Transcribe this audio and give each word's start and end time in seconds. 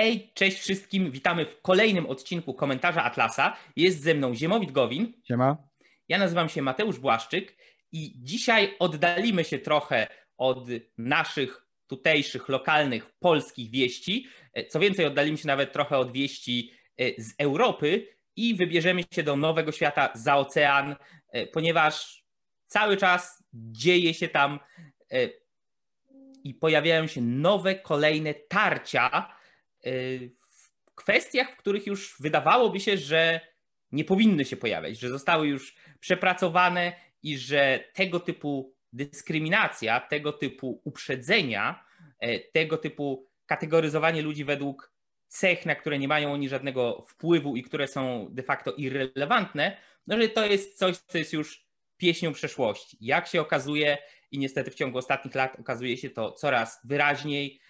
Hej, 0.00 0.30
cześć 0.34 0.58
wszystkim, 0.58 1.10
witamy 1.10 1.46
w 1.46 1.62
kolejnym 1.62 2.06
odcinku 2.06 2.54
Komentarza 2.54 3.04
Atlasa. 3.04 3.56
Jest 3.76 4.02
ze 4.02 4.14
mną 4.14 4.34
Ziemowit 4.34 4.72
Gowin. 4.72 5.12
Siema. 5.28 5.56
Ja 6.08 6.18
nazywam 6.18 6.48
się 6.48 6.62
Mateusz 6.62 6.98
Błaszczyk 6.98 7.56
i 7.92 8.14
dzisiaj 8.16 8.76
oddalimy 8.78 9.44
się 9.44 9.58
trochę 9.58 10.06
od 10.36 10.66
naszych 10.98 11.66
tutejszych, 11.86 12.48
lokalnych, 12.48 13.10
polskich 13.18 13.70
wieści. 13.70 14.26
Co 14.68 14.80
więcej, 14.80 15.06
oddalimy 15.06 15.38
się 15.38 15.46
nawet 15.46 15.72
trochę 15.72 15.98
od 15.98 16.12
wieści 16.12 16.72
e, 16.98 17.22
z 17.22 17.34
Europy 17.38 18.06
i 18.36 18.54
wybierzemy 18.54 19.02
się 19.14 19.22
do 19.22 19.36
nowego 19.36 19.72
świata 19.72 20.10
za 20.14 20.36
ocean, 20.36 20.96
e, 21.28 21.46
ponieważ 21.46 22.24
cały 22.66 22.96
czas 22.96 23.44
dzieje 23.52 24.14
się 24.14 24.28
tam 24.28 24.60
e, 25.12 25.28
i 26.44 26.54
pojawiają 26.54 27.06
się 27.06 27.20
nowe, 27.20 27.74
kolejne 27.74 28.34
tarcia 28.34 29.39
w 30.84 30.94
kwestiach, 30.94 31.52
w 31.52 31.56
których 31.56 31.86
już 31.86 32.16
wydawałoby 32.20 32.80
się, 32.80 32.96
że 32.96 33.40
nie 33.92 34.04
powinny 34.04 34.44
się 34.44 34.56
pojawiać, 34.56 34.98
że 34.98 35.08
zostały 35.08 35.48
już 35.48 35.74
przepracowane 36.00 36.92
i 37.22 37.38
że 37.38 37.84
tego 37.94 38.20
typu 38.20 38.74
dyskryminacja, 38.92 40.00
tego 40.00 40.32
typu 40.32 40.80
uprzedzenia, 40.84 41.84
e, 42.20 42.38
tego 42.38 42.76
typu 42.78 43.26
kategoryzowanie 43.46 44.22
ludzi 44.22 44.44
według 44.44 44.92
cech, 45.28 45.66
na 45.66 45.74
które 45.74 45.98
nie 45.98 46.08
mają 46.08 46.32
oni 46.32 46.48
żadnego 46.48 47.04
wpływu 47.08 47.56
i 47.56 47.62
które 47.62 47.88
są 47.88 48.28
de 48.30 48.42
facto 48.42 48.72
irrelevantne, 48.72 49.76
no 50.06 50.20
że 50.20 50.28
to 50.28 50.46
jest 50.46 50.78
coś, 50.78 50.96
co 50.96 51.18
jest 51.18 51.32
już 51.32 51.66
pieśnią 51.96 52.32
przeszłości. 52.32 52.96
Jak 53.00 53.26
się 53.26 53.40
okazuje, 53.40 53.98
i 54.30 54.38
niestety 54.38 54.70
w 54.70 54.74
ciągu 54.74 54.98
ostatnich 54.98 55.34
lat 55.34 55.60
okazuje 55.60 55.96
się 55.96 56.10
to 56.10 56.32
coraz 56.32 56.80
wyraźniej, 56.84 57.60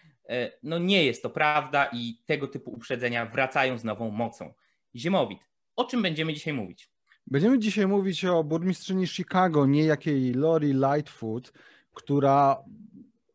no 0.62 0.78
nie 0.78 1.04
jest 1.04 1.22
to 1.22 1.30
prawda 1.30 1.88
i 1.92 2.22
tego 2.26 2.48
typu 2.48 2.70
uprzedzenia 2.70 3.26
wracają 3.26 3.78
z 3.78 3.84
nową 3.84 4.10
mocą. 4.10 4.54
Ziemowit, 4.96 5.48
o 5.76 5.84
czym 5.84 6.02
będziemy 6.02 6.34
dzisiaj 6.34 6.52
mówić? 6.52 6.90
Będziemy 7.26 7.58
dzisiaj 7.58 7.86
mówić 7.86 8.24
o 8.24 8.44
burmistrzyni 8.44 9.06
Chicago, 9.06 9.66
niejakiej 9.66 10.34
Lori 10.34 10.72
Lightfoot, 10.72 11.52
która 11.94 12.64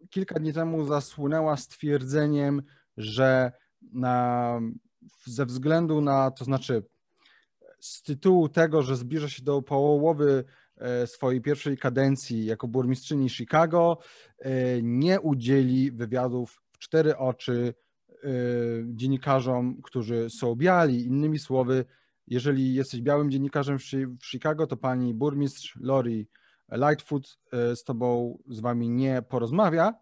kilka 0.10 0.40
dni 0.40 0.54
temu 0.54 0.86
zasłynęła 0.86 1.58
stwierdzeniem, 1.58 2.64
że 2.98 3.52
na, 3.82 4.60
ze 5.26 5.46
względu 5.46 6.02
na, 6.02 6.32
to 6.32 6.46
znaczy 6.46 6.84
z 7.80 8.02
tytułu 8.02 8.50
tego, 8.50 8.82
że 8.82 8.96
zbliża 8.96 9.30
się 9.30 9.44
do 9.44 9.62
połowy 9.62 10.44
e, 10.78 11.08
swojej 11.08 11.42
pierwszej 11.42 11.78
kadencji 11.78 12.46
jako 12.46 12.68
burmistrzyni 12.68 13.30
Chicago, 13.30 13.98
e, 14.40 14.52
nie 14.82 15.22
udzieli 15.22 15.92
wywiadów 15.92 16.65
cztery 16.86 17.18
oczy 17.18 17.74
y, 18.24 18.86
dziennikarzom, 18.88 19.82
którzy 19.82 20.30
są 20.30 20.56
biali. 20.56 21.06
Innymi 21.06 21.40
słowy, 21.40 21.86
jeżeli 22.28 22.74
jesteś 22.74 23.02
białym 23.02 23.32
dziennikarzem 23.32 23.78
w 24.20 24.26
Chicago, 24.26 24.68
to 24.68 24.78
pani 24.78 25.14
burmistrz 25.14 25.78
Lori 25.82 26.28
Lightfoot 26.72 27.38
y, 27.72 27.76
z 27.76 27.84
tobą, 27.84 28.40
z 28.48 28.60
wami 28.60 28.90
nie 28.90 29.22
porozmawia. 29.22 29.94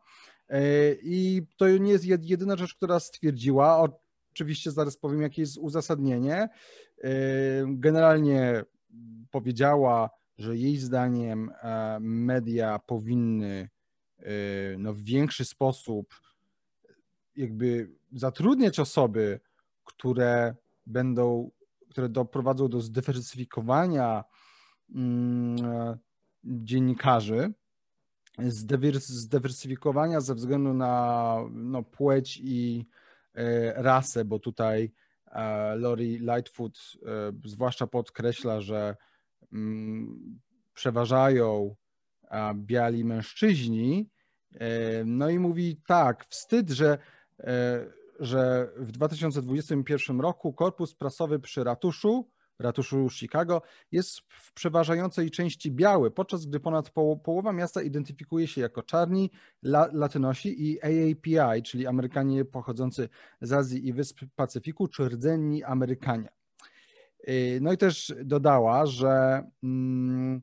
Y, 0.51 0.99
I 1.03 1.41
to 1.57 1.77
nie 1.77 1.91
jest 1.91 2.05
jedyna 2.05 2.55
rzecz, 2.55 2.75
która 2.75 2.99
stwierdziła. 2.99 3.89
Oczywiście 4.33 4.71
zaraz 4.71 4.97
powiem, 4.97 5.21
jakie 5.21 5.41
jest 5.41 5.57
uzasadnienie. 5.57 6.49
Generalnie 7.67 8.63
powiedziała, 9.31 10.09
że 10.37 10.57
jej 10.57 10.77
zdaniem 10.77 11.51
e, 11.61 11.97
media 12.01 12.79
powinny 12.79 13.69
no, 14.77 14.93
w 14.93 15.01
większy 15.01 15.45
sposób 15.45 16.13
jakby 17.35 17.89
zatrudniać 18.11 18.79
osoby, 18.79 19.39
które 19.83 20.55
będą, 20.85 21.51
które 21.89 22.09
doprowadzą 22.09 22.67
do 22.67 22.81
zdywersyfikowania 22.81 24.23
mm, 24.95 25.97
dziennikarzy, 26.43 27.53
zdywersyfikowania 29.07 30.21
ze 30.21 30.35
względu 30.35 30.73
na 30.73 31.37
no, 31.51 31.83
płeć 31.83 32.39
i 32.43 32.87
e, 33.33 33.73
rasę, 33.83 34.25
bo 34.25 34.39
tutaj 34.39 34.91
e, 35.31 35.75
Lori 35.75 36.19
Lightfoot 36.19 36.77
e, 36.77 36.99
zwłaszcza 37.45 37.87
podkreśla, 37.87 38.61
że 38.61 38.95
mm, 39.53 40.39
przeważają 40.73 41.75
biali 42.55 43.05
mężczyźni. 43.05 44.09
No 45.05 45.29
i 45.29 45.39
mówi 45.39 45.81
tak, 45.87 46.25
wstyd, 46.29 46.69
że 46.69 46.97
że 48.19 48.69
w 48.77 48.91
2021 48.91 50.21
roku 50.21 50.53
korpus 50.53 50.95
prasowy 50.95 51.39
przy 51.39 51.63
ratuszu, 51.63 52.29
ratuszu 52.59 53.09
Chicago, 53.09 53.61
jest 53.91 54.19
w 54.29 54.53
przeważającej 54.53 55.31
części 55.31 55.71
biały, 55.71 56.11
podczas 56.11 56.45
gdy 56.45 56.59
ponad 56.59 56.89
połowa 57.23 57.53
miasta 57.53 57.81
identyfikuje 57.81 58.47
się 58.47 58.61
jako 58.61 58.83
czarni, 58.83 59.31
la, 59.63 59.89
latynosi 59.93 60.69
i 60.69 60.81
AAPI, 60.81 61.63
czyli 61.63 61.87
Amerykanie 61.87 62.45
pochodzący 62.45 63.09
z 63.41 63.53
Azji 63.53 63.87
i 63.87 63.93
Wysp 63.93 64.19
Pacyfiku, 64.35 64.87
czy 64.87 65.09
rdzenni 65.09 65.63
Amerykanie. 65.63 66.29
E, 67.23 67.59
no 67.61 67.73
i 67.73 67.77
też 67.77 68.13
dodała, 68.23 68.85
że 68.85 69.43
mm, 69.63 70.41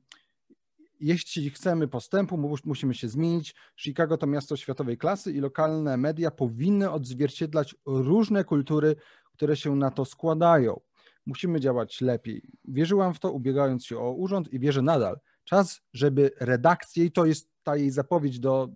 jeśli 1.00 1.50
chcemy 1.50 1.88
postępu, 1.88 2.59
musimy 2.65 2.94
się 2.94 3.09
zmienić. 3.09 3.55
Chicago 3.77 4.16
to 4.16 4.27
miasto 4.27 4.56
światowej 4.56 4.99
klasy 4.99 5.33
i 5.33 5.41
lokalne 5.41 5.97
media 5.97 6.31
powinny 6.31 6.91
odzwierciedlać 6.91 7.75
różne 7.87 8.44
kultury, 8.44 8.97
które 9.33 9.56
się 9.56 9.77
na 9.77 9.91
to 9.91 10.05
składają. 10.05 10.81
Musimy 11.27 11.60
działać 11.60 12.00
lepiej. 12.00 12.43
Wierzyłam 12.65 13.15
w 13.15 13.21
to, 13.21 13.33
ubiegając 13.33 13.87
się 13.87 13.99
o 13.99 14.12
urząd 14.12 14.53
i 14.53 14.60
wierzę 14.60 14.83
nadal. 14.83 15.21
Czas, 15.44 15.81
żeby 15.93 16.31
redakcje, 16.41 17.05
i 17.05 17.12
to 17.12 17.27
jest 17.27 17.50
ta 17.62 17.77
jej 17.77 17.91
zapowiedź 17.91 18.39
do, 18.39 18.69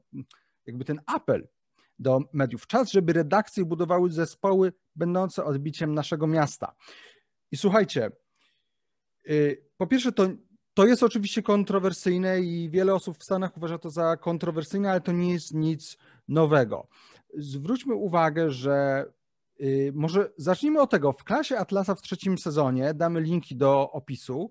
jakby 0.66 0.84
ten 0.84 1.00
apel 1.06 1.48
do 1.98 2.20
mediów, 2.32 2.66
czas, 2.66 2.92
żeby 2.92 3.12
redakcje 3.12 3.64
budowały 3.64 4.10
zespoły 4.10 4.72
będące 4.96 5.44
odbiciem 5.44 5.94
naszego 5.94 6.26
miasta. 6.26 6.74
I 7.52 7.56
słuchajcie, 7.56 8.10
y, 9.28 9.64
po 9.76 9.86
pierwsze, 9.86 10.12
to 10.12 10.28
to 10.74 10.86
jest 10.86 11.02
oczywiście 11.02 11.42
kontrowersyjne 11.42 12.40
i 12.40 12.70
wiele 12.70 12.94
osób 12.94 13.18
w 13.18 13.24
Stanach 13.24 13.56
uważa 13.56 13.78
to 13.78 13.90
za 13.90 14.16
kontrowersyjne, 14.16 14.90
ale 14.90 15.00
to 15.00 15.12
nie 15.12 15.32
jest 15.32 15.54
nic 15.54 15.98
nowego. 16.28 16.86
Zwróćmy 17.34 17.94
uwagę, 17.94 18.50
że 18.50 19.04
y, 19.60 19.92
może 19.94 20.30
zacznijmy 20.36 20.80
od 20.80 20.90
tego. 20.90 21.12
W 21.12 21.24
klasie 21.24 21.58
Atlasa 21.58 21.94
w 21.94 22.02
trzecim 22.02 22.38
sezonie, 22.38 22.94
damy 22.94 23.20
linki 23.20 23.56
do 23.56 23.90
opisu, 23.92 24.50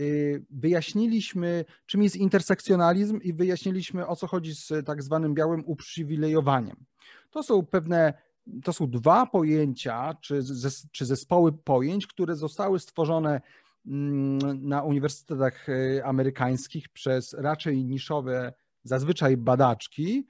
y, 0.00 0.44
wyjaśniliśmy, 0.50 1.64
czym 1.86 2.02
jest 2.02 2.16
intersekcjonalizm 2.16 3.20
i 3.22 3.32
wyjaśniliśmy, 3.32 4.06
o 4.06 4.16
co 4.16 4.26
chodzi 4.26 4.54
z 4.54 4.86
tak 4.86 5.02
zwanym 5.02 5.34
białym 5.34 5.62
uprzywilejowaniem. 5.66 6.76
To 7.30 7.42
są 7.42 7.66
pewne 7.66 8.14
to 8.64 8.72
są 8.72 8.90
dwa 8.90 9.26
pojęcia, 9.26 10.16
czy, 10.20 10.40
czy 10.92 11.06
zespoły 11.06 11.52
pojęć, 11.52 12.06
które 12.06 12.36
zostały 12.36 12.78
stworzone 12.78 13.40
na 13.84 14.82
uniwersytetach 14.82 15.68
y, 15.68 16.00
amerykańskich 16.04 16.88
przez 16.88 17.32
raczej 17.32 17.84
niszowe, 17.84 18.52
zazwyczaj 18.84 19.36
badaczki, 19.36 20.26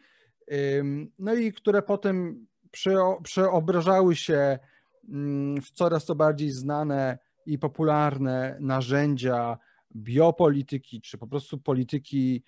no 1.18 1.34
i 1.34 1.52
które 1.52 1.82
potem 1.82 2.46
przeobrażały 3.22 4.16
się 4.16 4.58
mm, 5.08 5.60
w 5.60 5.70
coraz 5.70 6.04
to 6.04 6.14
bardziej 6.14 6.50
znane 6.50 7.18
i 7.46 7.58
popularne 7.58 8.56
narzędzia 8.60 9.58
biopolityki, 9.96 11.00
czy 11.00 11.19
po 11.19 11.26
prostu 11.26 11.58
polityki, 11.58 12.44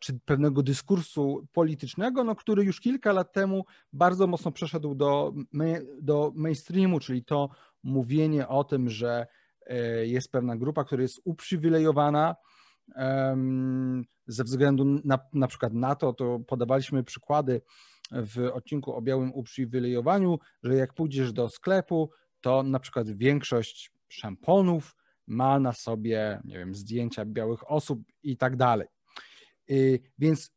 czy 0.00 0.18
pewnego 0.24 0.62
dyskursu 0.62 1.48
politycznego, 1.52 2.24
no, 2.24 2.34
który 2.34 2.64
już 2.64 2.80
kilka 2.80 3.12
lat 3.12 3.32
temu 3.32 3.64
bardzo 3.92 4.26
mocno 4.26 4.52
przeszedł 4.52 4.94
do, 4.94 5.32
do 6.02 6.32
mainstreamu, 6.34 7.00
czyli 7.00 7.24
to 7.24 7.50
mówienie 7.82 8.48
o 8.48 8.64
tym, 8.64 8.88
że 8.88 9.26
E, 9.26 9.47
jest 10.04 10.32
pewna 10.32 10.56
grupa, 10.56 10.84
która 10.84 11.02
jest 11.02 11.20
uprzywilejowana 11.24 12.36
ze 14.26 14.44
względu 14.44 14.84
na, 15.04 15.18
na 15.32 15.46
przykład 15.46 15.72
na 15.74 15.94
to, 15.94 16.12
to 16.12 16.38
podawaliśmy 16.38 17.04
przykłady 17.04 17.60
w 18.10 18.50
odcinku 18.52 18.94
o 18.94 19.02
białym 19.02 19.34
uprzywilejowaniu, 19.34 20.38
że 20.62 20.74
jak 20.74 20.94
pójdziesz 20.94 21.32
do 21.32 21.48
sklepu, 21.48 22.10
to 22.40 22.62
na 22.62 22.80
przykład 22.80 23.10
większość 23.10 23.92
szamponów 24.08 24.96
ma 25.26 25.60
na 25.60 25.72
sobie, 25.72 26.40
nie 26.44 26.58
wiem, 26.58 26.74
zdjęcia 26.74 27.24
białych 27.24 27.70
osób 27.70 28.00
i 28.22 28.36
tak 28.36 28.56
dalej. 28.56 28.88
Więc 30.18 30.50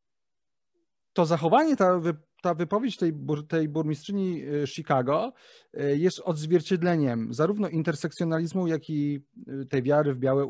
to 1.14 1.26
zachowanie, 1.26 1.76
ta 1.76 2.02
ta 2.42 2.54
wypowiedź 2.54 2.98
tej, 2.98 3.14
tej 3.48 3.70
burmistrzyni 3.70 4.44
y, 4.44 4.68
Chicago 4.68 5.34
y, 5.80 5.98
jest 5.98 6.22
odzwierciedleniem 6.26 7.34
zarówno 7.34 7.70
intersekcjonalizmu, 7.70 8.68
jak 8.68 8.90
i 8.90 9.22
y, 9.62 9.66
tej 9.66 9.84
wiary 9.84 10.14
w 10.14 10.20
białe 10.20 10.46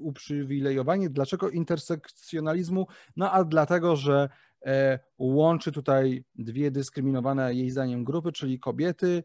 uprzywilejowanie. 0.00 1.10
Dlaczego 1.10 1.50
intersekcjonalizmu? 1.50 2.86
No 3.16 3.32
a 3.32 3.44
dlatego, 3.44 3.96
że 3.96 4.28
e, 4.66 4.98
łączy 5.18 5.72
tutaj 5.72 6.24
dwie 6.34 6.70
dyskryminowane 6.70 7.54
jej 7.54 7.70
zdaniem 7.70 8.04
grupy, 8.04 8.32
czyli 8.32 8.58
kobiety 8.58 9.24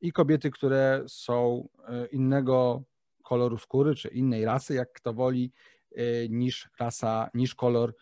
i 0.00 0.12
kobiety, 0.12 0.50
które 0.50 1.04
są 1.08 1.68
innego 2.12 2.82
koloru 3.22 3.58
skóry, 3.58 3.94
czy 3.94 4.08
innej 4.08 4.44
rasy, 4.44 4.74
jak 4.74 4.92
kto 4.92 5.12
woli, 5.12 5.52
niż 6.30 6.68
rasa, 6.80 7.30
niż 7.34 7.54
kolor 7.54 7.94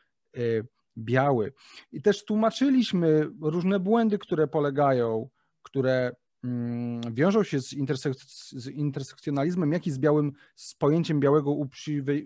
biały. 0.98 1.52
I 1.92 2.02
też 2.02 2.24
tłumaczyliśmy 2.24 3.30
różne 3.40 3.80
błędy, 3.80 4.18
które 4.18 4.48
polegają, 4.48 5.28
które 5.62 6.16
mm, 6.44 7.00
wiążą 7.14 7.42
się 7.42 7.60
z, 7.60 7.72
intersek 7.72 8.14
z 8.52 8.66
intersekcjonalizmem, 8.66 9.72
jak 9.72 9.86
i 9.86 9.90
z 9.90 9.98
białym, 9.98 10.32
z 10.54 10.74
pojęciem 10.74 11.20
białego 11.20 11.56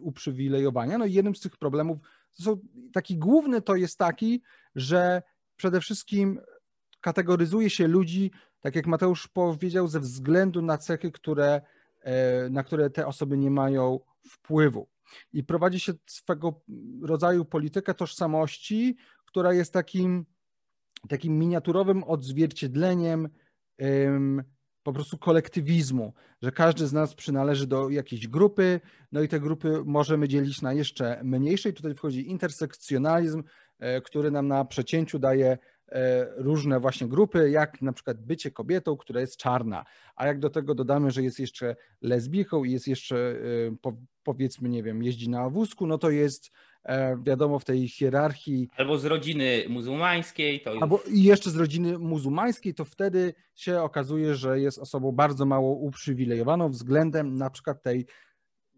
uprzywilejowania. 0.03 0.99
No 0.99 1.05
i 1.05 1.13
jednym 1.13 1.35
z 1.35 1.41
tych 1.41 1.57
problemów, 1.57 1.99
są, 2.33 2.61
taki 2.93 3.19
główny 3.19 3.63
to 3.63 3.77
jest 3.77 3.99
taki, 3.99 4.43
że 4.75 5.23
przede 5.57 5.81
wszystkim 5.81 6.41
kategoryzuje 7.01 7.71
się 7.71 7.89
ludzi, 7.89 8.31
tak 8.61 8.77
jak 8.77 8.87
Mateusz 8.87 9.29
powiedział, 9.29 9.89
ze 9.89 10.01
względu 10.01 10.63
na 10.63 10.79
cechy, 10.79 11.13
które, 11.13 11.61
e, 12.03 12.51
na 12.51 12.63
które 12.63 12.91
te 12.91 13.07
osoby 13.07 13.39
nie 13.39 13.51
mają 13.51 14.01
wpływu 14.29 14.89
i 15.33 15.45
prowadzi 15.45 15.81
się 15.81 15.93
swego 16.07 16.61
rodzaju 17.03 17.45
politykę 17.45 17.95
tożsamości, 17.95 18.97
która 19.27 19.53
jest 19.53 19.73
takim, 19.73 20.27
takim 21.09 21.39
miniaturowym 21.39 22.05
odzwierciedleniem 22.05 23.29
po 24.87 24.93
prostu 24.93 25.19
kolektywizmu, 25.19 26.13
że 26.43 26.53
każdy 26.53 26.87
z 26.87 26.93
nas 26.93 27.15
przynależy 27.15 27.67
do 27.67 27.91
jakiejś 27.91 28.29
grupy, 28.29 28.81
no 29.13 29.23
i 29.23 29.29
te 29.29 29.41
grupy 29.41 29.83
możemy 29.85 30.29
dzielić 30.29 30.63
na 30.63 30.73
jeszcze 30.73 31.21
mniejsze. 31.25 31.69
I 31.69 31.73
tutaj 31.73 31.95
wchodzi 31.95 32.31
intersekcjonalizm, 32.31 33.43
e, 33.79 34.01
który 34.01 34.31
nam 34.31 34.49
na 34.49 34.65
przecięciu 34.65 35.19
daje 35.19 35.59
różne 36.37 36.81
właśnie 36.81 37.09
grupy, 37.09 37.51
jak 37.51 37.83
na 37.83 37.93
przykład 37.93 38.21
bycie 38.21 38.51
kobietą, 38.51 38.97
która 38.97 39.21
jest 39.21 39.37
czarna, 39.37 39.85
a 40.17 40.27
jak 40.27 40.39
do 40.39 40.51
tego 40.51 40.75
dodamy, 40.75 41.11
że 41.11 41.23
jest 41.23 41.41
jeszcze 41.41 41.77
lesbijką 42.03 42.65
i 42.65 42.73
jest 42.73 42.89
jeszcze 42.89 43.17
e, 43.17 43.95
powiedzmy, 44.23 44.69
nie 44.69 44.83
wiem, 44.83 45.03
jeździ 45.03 45.29
na 45.29 45.51
wózku, 45.51 45.87
no 45.87 45.99
to 45.99 46.11
jest 46.11 46.51
e, 46.85 47.17
wiadomo 47.23 47.59
w 47.59 47.65
tej 47.65 47.89
hierarchii. 47.89 48.69
Albo 48.77 48.99
z 48.99 49.05
rodziny 49.05 49.65
muzułmańskiej. 49.69 50.61
To 50.61 50.73
już... 50.73 50.83
Albo 50.83 51.03
i 51.11 51.23
jeszcze 51.23 51.51
z 51.51 51.57
rodziny 51.57 51.99
muzułmańskiej, 51.99 52.75
to 52.75 52.85
wtedy 52.85 53.35
się 53.55 53.83
okazuje, 53.83 54.35
że 54.35 54.61
jest 54.61 54.79
osobą 54.79 55.13
bardzo 55.13 55.47
mało 55.47 55.75
uprzywilejowaną 55.75 56.69
względem 56.69 57.35
na 57.35 57.51
przykład 57.51 57.83
tej 57.83 58.07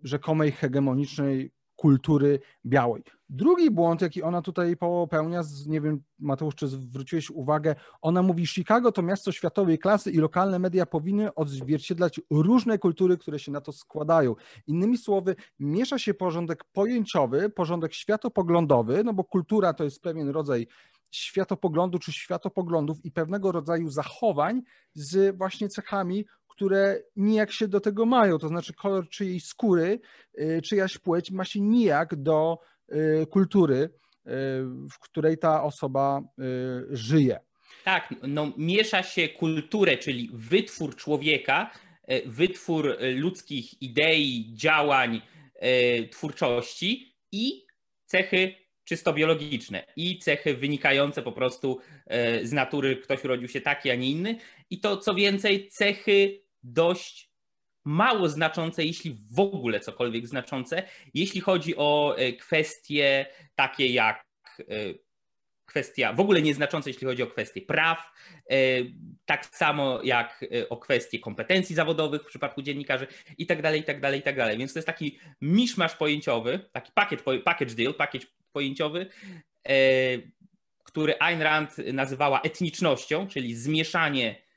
rzekomej 0.03 0.53
hegemonicznej 0.53 1.53
kultury 1.77 2.41
białej. 2.67 3.03
Drugi 3.31 3.71
błąd, 3.71 4.03
jaki 4.03 4.23
ona 4.23 4.43
tutaj 4.43 4.77
popełnia, 4.77 5.43
nie 5.67 5.81
wiem, 5.81 6.03
Mateusz, 6.19 6.55
czy 6.55 6.69
zwróciłeś 6.69 7.31
uwagę, 7.31 7.75
ona 8.03 8.23
mówi, 8.23 8.47
Chicago 8.47 8.93
to 8.93 9.03
miasto 9.03 9.33
światowej 9.33 9.79
klasy 9.79 10.11
i 10.11 10.17
lokalne 10.17 10.59
media 10.59 10.87
powinny 10.87 11.35
odzwierciedlać 11.35 12.21
różne 12.31 12.79
kultury, 12.79 13.19
które 13.19 13.39
się 13.39 13.53
na 13.53 13.61
to 13.61 13.73
składają. 13.73 14.35
Innymi 14.67 14.99
słowy, 14.99 15.37
miesza 15.59 15.99
się 15.99 16.15
porządek 16.15 16.65
pojęciowy, 16.65 17.51
porządek 17.51 17.95
światopoglądowy, 17.95 19.05
no 19.05 19.15
bo 19.15 19.25
kultura 19.25 19.75
to 19.75 19.85
jest 19.85 20.03
pewien 20.03 20.29
rodzaj 20.29 20.67
światopoglądu 21.11 21.99
czy 21.99 22.13
światopoglądów 22.13 23.05
i 23.05 23.11
pewnego 23.11 23.53
rodzaju 23.53 23.91
zachowań 23.91 24.63
z 24.95 25.37
właśnie 25.37 25.69
cechami 25.69 26.25
które 26.59 27.03
nijak 27.17 27.53
się 27.53 27.69
do 27.69 27.81
tego 27.81 28.07
mają, 28.07 28.39
to 28.39 28.49
znaczy 28.49 28.75
kolor 28.75 29.09
czyjej 29.09 29.41
skóry, 29.41 30.01
y, 30.41 30.63
czyjaś 30.63 30.99
płeć 30.99 31.31
ma 31.31 31.45
się 31.45 31.61
nijak 31.61 32.17
do 32.17 32.59
kultury, 33.31 33.77
y, 33.77 33.91
w 34.91 34.99
której 35.01 35.39
ta 35.39 35.63
osoba 35.63 36.23
żyje. 36.91 37.39
Tak, 37.85 38.15
no, 38.23 38.53
miesza 38.57 39.03
się 39.03 39.29
kulturę, 39.29 39.97
czyli 39.97 40.31
wytwór 40.33 40.97
człowieka, 40.97 41.71
wytwór 42.27 42.97
ludzkich 43.17 43.83
idei, 43.83 44.53
działań, 44.55 45.23
twórczości 46.11 47.17
i 47.33 47.67
cechy 48.07 48.55
czysto 48.85 49.13
biologiczne 49.13 49.85
i 49.97 50.19
cechy 50.19 50.55
wynikające 50.55 51.23
po 51.23 51.33
prostu 51.33 51.79
z 52.43 52.53
natury, 52.53 52.97
ktoś 52.97 53.25
urodził 53.25 53.49
się 53.49 53.61
taki, 53.61 53.91
a 53.91 53.95
nie 53.95 54.11
inny. 54.11 54.37
I 54.71 54.81
to 54.81 54.97
co 54.97 55.15
więcej, 55.15 55.69
cechy 55.69 56.41
dość 56.63 57.28
mało 57.89 58.29
znaczące, 58.29 58.85
jeśli 58.85 59.17
w 59.31 59.41
ogóle 59.41 59.81
cokolwiek 59.81 60.27
znaczące, 60.27 60.83
jeśli 61.15 61.41
chodzi 61.41 61.77
o 61.77 62.15
e, 62.19 62.33
kwestie 62.33 63.27
takie 63.55 63.87
jak 63.87 64.25
e, 64.61 64.65
kwestia 65.65 66.13
w 66.13 66.21
ogóle 66.21 66.43
nieznacząca, 66.43 66.91
jeśli 66.91 67.07
chodzi 67.07 67.23
o 67.23 67.27
kwestie 67.27 67.63
praw, 67.63 68.13
e, 68.51 68.57
tak 69.25 69.47
samo 69.47 70.01
jak 70.03 70.45
o 70.69 70.77
kwestie 70.77 71.19
kompetencji 71.19 71.75
zawodowych 71.75 72.23
w 72.23 72.27
przypadku 72.27 72.63
dziennikarzy 72.63 73.07
i 73.39 73.47
tak 73.47 73.63
dalej, 73.63 73.81
i 73.81 73.85
tak 73.85 74.01
dalej, 74.01 74.21
i 74.21 74.23
tak 74.23 74.37
dalej. 74.37 74.59
Więc 74.59 74.73
to 74.73 74.79
jest 74.79 74.87
taki 74.87 75.19
miszmasz 75.41 75.95
pojęciowy, 75.97 76.61
taki 76.73 76.93
pakiet, 76.95 77.23
package 77.45 77.75
deal, 77.75 77.95
pakiet 77.95 78.27
pojęciowy, 78.53 79.07
który 80.85 81.19
Ayn 81.19 81.43
Rand 81.43 81.77
nazywała 81.93 82.41
etnicznością, 82.41 83.27
czyli 83.27 83.55
zmieszanie 83.55 84.48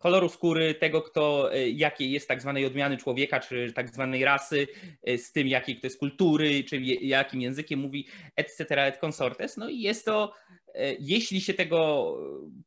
koloru 0.00 0.28
skóry, 0.28 0.74
tego, 0.74 1.02
kto, 1.02 1.52
e, 1.52 1.70
jakiej 1.70 2.10
jest 2.10 2.28
tak 2.28 2.40
zwanej 2.40 2.66
odmiany 2.66 2.96
człowieka, 2.96 3.40
czy 3.40 3.72
tak 3.72 3.88
zwanej 3.88 4.24
rasy, 4.24 4.66
e, 5.02 5.18
z 5.18 5.32
tym, 5.32 5.48
jakiej 5.48 5.76
kto 5.76 5.86
jest 5.86 5.98
kultury, 5.98 6.64
czy 6.64 6.80
jakim 7.00 7.40
językiem 7.40 7.80
mówi, 7.80 8.06
etc., 8.36 8.86
et 8.86 8.98
consortes. 8.98 9.56
No 9.56 9.68
i 9.68 9.80
jest 9.80 10.04
to, 10.04 10.32
e, 10.74 10.94
jeśli 11.00 11.40
się 11.40 11.54
tego 11.54 12.16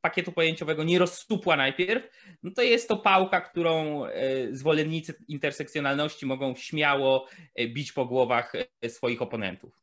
pakietu 0.02 0.32
pojęciowego 0.32 0.84
nie 0.84 1.00
rozstupła 1.00 1.56
najpierw, 1.56 2.04
no 2.44 2.52
to 2.52 2.62
jest 2.62 2.88
to 2.88 2.98
pałka, 2.98 3.42
którą 3.42 4.04
zwolennicy 4.52 5.14
intersekcjonalności 5.28 6.26
mogą 6.26 6.56
śmiało 6.56 7.28
bić 7.74 7.92
po 7.92 8.06
głowach 8.06 8.54
swoich 8.88 9.22
oponentów. 9.22 9.82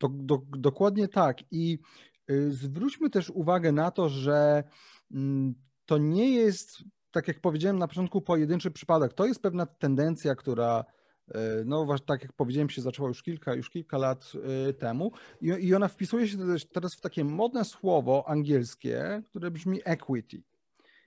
Do, 0.00 0.08
do, 0.08 0.38
dokładnie 0.58 1.08
tak. 1.08 1.38
I 1.50 1.78
zwróćmy 2.48 3.10
też 3.10 3.30
uwagę 3.30 3.72
na 3.72 3.90
to, 3.90 4.08
że 4.08 4.64
mm, 5.10 5.54
to 5.90 5.98
nie 5.98 6.30
jest, 6.30 6.84
tak 7.10 7.28
jak 7.28 7.40
powiedziałem 7.40 7.78
na 7.78 7.88
początku, 7.88 8.20
pojedynczy 8.20 8.70
przypadek. 8.70 9.12
To 9.14 9.26
jest 9.26 9.42
pewna 9.42 9.66
tendencja, 9.66 10.34
która 10.34 10.84
e, 11.28 11.40
no 11.64 11.86
tak 12.06 12.22
jak 12.22 12.32
powiedziałem, 12.32 12.70
się 12.70 12.82
zaczęła 12.82 13.08
już 13.08 13.22
kilka, 13.22 13.54
już 13.54 13.70
kilka 13.70 13.98
lat 13.98 14.32
e, 14.68 14.72
temu 14.72 15.12
i 15.40 15.74
ona 15.74 15.88
wpisuje 15.88 16.28
się 16.28 16.36
teraz 16.72 16.94
w 16.94 17.00
takie 17.00 17.24
modne 17.24 17.64
słowo 17.64 18.24
angielskie, 18.28 19.22
które 19.24 19.50
brzmi 19.50 19.80
equity. 19.84 20.42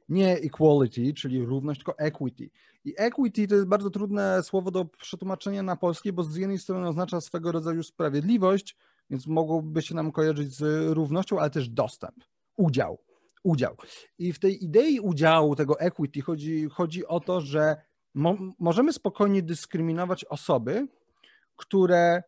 Nie 0.09 0.37
equality, 0.37 1.13
czyli 1.13 1.45
równość, 1.45 1.79
tylko 1.79 1.97
equity. 1.97 2.49
I 2.85 2.93
equity 2.97 3.47
to 3.47 3.55
jest 3.55 3.67
bardzo 3.67 3.89
trudne 3.89 4.43
słowo 4.43 4.71
do 4.71 4.85
przetłumaczenia 4.85 5.63
na 5.63 5.75
polskie, 5.75 6.13
bo 6.13 6.23
z 6.23 6.35
jednej 6.35 6.59
strony 6.59 6.87
oznacza 6.87 7.21
swego 7.21 7.51
rodzaju 7.51 7.83
sprawiedliwość, 7.83 8.77
więc 9.09 9.27
mogłoby 9.27 9.81
się 9.81 9.95
nam 9.95 10.11
kojarzyć 10.11 10.55
z 10.55 10.91
równością, 10.93 11.39
ale 11.39 11.49
też 11.49 11.69
dostęp, 11.69 12.15
udział 12.57 13.12
udział. 13.43 13.77
I 14.17 14.33
w 14.33 14.39
tej 14.39 14.63
idei 14.63 14.99
udziału, 14.99 15.55
tego 15.55 15.79
equity, 15.79 16.21
chodzi, 16.21 16.69
chodzi 16.69 17.07
o 17.07 17.19
to, 17.19 17.41
że 17.41 17.75
mo 18.13 18.37
możemy 18.59 18.93
spokojnie 18.93 19.41
dyskryminować 19.41 20.25
osoby, 20.25 20.87
które 21.55 22.23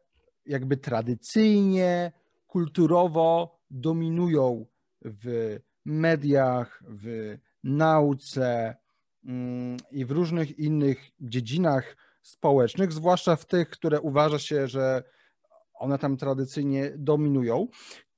jakby 0.45 0.77
tradycyjnie, 0.77 2.11
kulturowo 2.47 3.59
dominują 3.69 4.65
w 5.01 5.57
mediach, 5.85 6.83
w 6.87 7.37
nauce 7.63 8.75
mm, 9.25 9.77
i 9.91 10.05
w 10.05 10.11
różnych 10.11 10.59
innych 10.59 11.11
dziedzinach 11.19 11.97
społecznych, 12.21 12.91
zwłaszcza 12.91 13.35
w 13.35 13.45
tych, 13.45 13.69
które 13.69 14.01
uważa 14.01 14.39
się, 14.39 14.67
że 14.67 15.03
one 15.73 15.99
tam 15.99 16.17
tradycyjnie 16.17 16.91
dominują. 16.97 17.67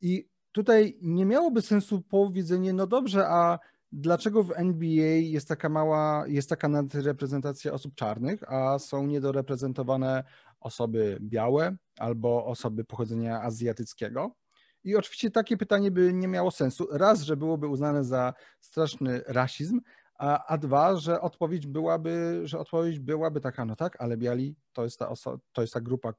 I 0.02 0.30
tutaj 0.58 0.98
nie 1.02 1.26
miałoby 1.26 1.62
sensu 1.62 2.02
powiedzenie, 2.02 2.74
no 2.74 2.88
dobrze, 2.88 3.28
a 3.28 3.60
dlaczego 3.92 4.44
w 4.44 4.52
NBA 4.56 5.06
jest 5.06 5.48
taka 5.48 5.70
mała, 5.70 6.24
jest 6.28 6.50
taka 6.50 6.68
nadreprezentacja 6.68 7.74
osób 7.74 7.96
czarnych, 7.96 8.54
a 8.54 8.80
są 8.80 9.08
niedoreprezentowane 9.08 10.24
osoby 10.60 11.18
białe 11.22 11.76
albo 12.00 12.46
osoby 12.46 12.84
pochodzenia 12.84 13.42
azjatyckiego? 13.42 14.36
I 14.84 14.96
oczywiście 14.96 15.32
takie 15.32 15.58
pytanie 15.58 15.92
by 15.92 16.14
nie 16.14 16.28
miało 16.28 16.52
sensu. 16.52 16.88
Raz, 16.92 17.22
że 17.22 17.38
byłoby 17.38 17.68
uznane 17.68 18.04
za 18.04 18.34
straszny 18.62 19.22
rasizm, 19.28 19.82
a, 20.18 20.46
a 20.46 20.58
dwa, 20.58 20.96
że 20.96 21.22
odpowiedź 21.22 21.68
byłaby, 21.68 22.42
że 22.44 22.60
odpowiedź 22.60 23.00
byłaby 23.00 23.42
taka, 23.42 23.66
no 23.66 23.76
tak, 23.76 24.02
ale 24.02 24.18
biali 24.18 24.56
to 24.74 24.84
jest 24.84 25.00
ta, 25.00 25.10
oso- 25.10 25.40
to 25.52 25.62
jest 25.62 25.74
ta 25.74 25.82
grupa 25.82 26.14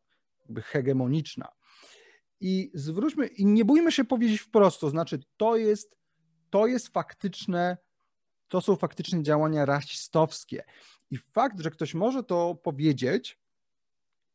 hegemoniczna. 0.63 1.49
I 2.41 2.71
zwróćmy, 2.75 3.27
i 3.27 3.47
nie 3.47 3.65
bójmy 3.65 3.93
się 3.93 4.05
powiedzieć 4.05 4.41
wprost, 4.41 4.81
to 4.81 4.91
znaczy 4.91 5.19
to 5.37 5.57
jest, 5.57 5.97
to 6.51 6.67
jest 6.67 6.89
faktyczne, 6.89 7.77
to 8.49 8.61
są 8.61 8.77
faktyczne 8.77 9.23
działania 9.23 9.65
rasistowskie. 9.65 10.65
I 11.11 11.19
fakt, 11.19 11.61
że 11.61 11.71
ktoś 11.71 11.95
może 11.95 12.25
to 12.25 12.55
powiedzieć, 12.55 13.39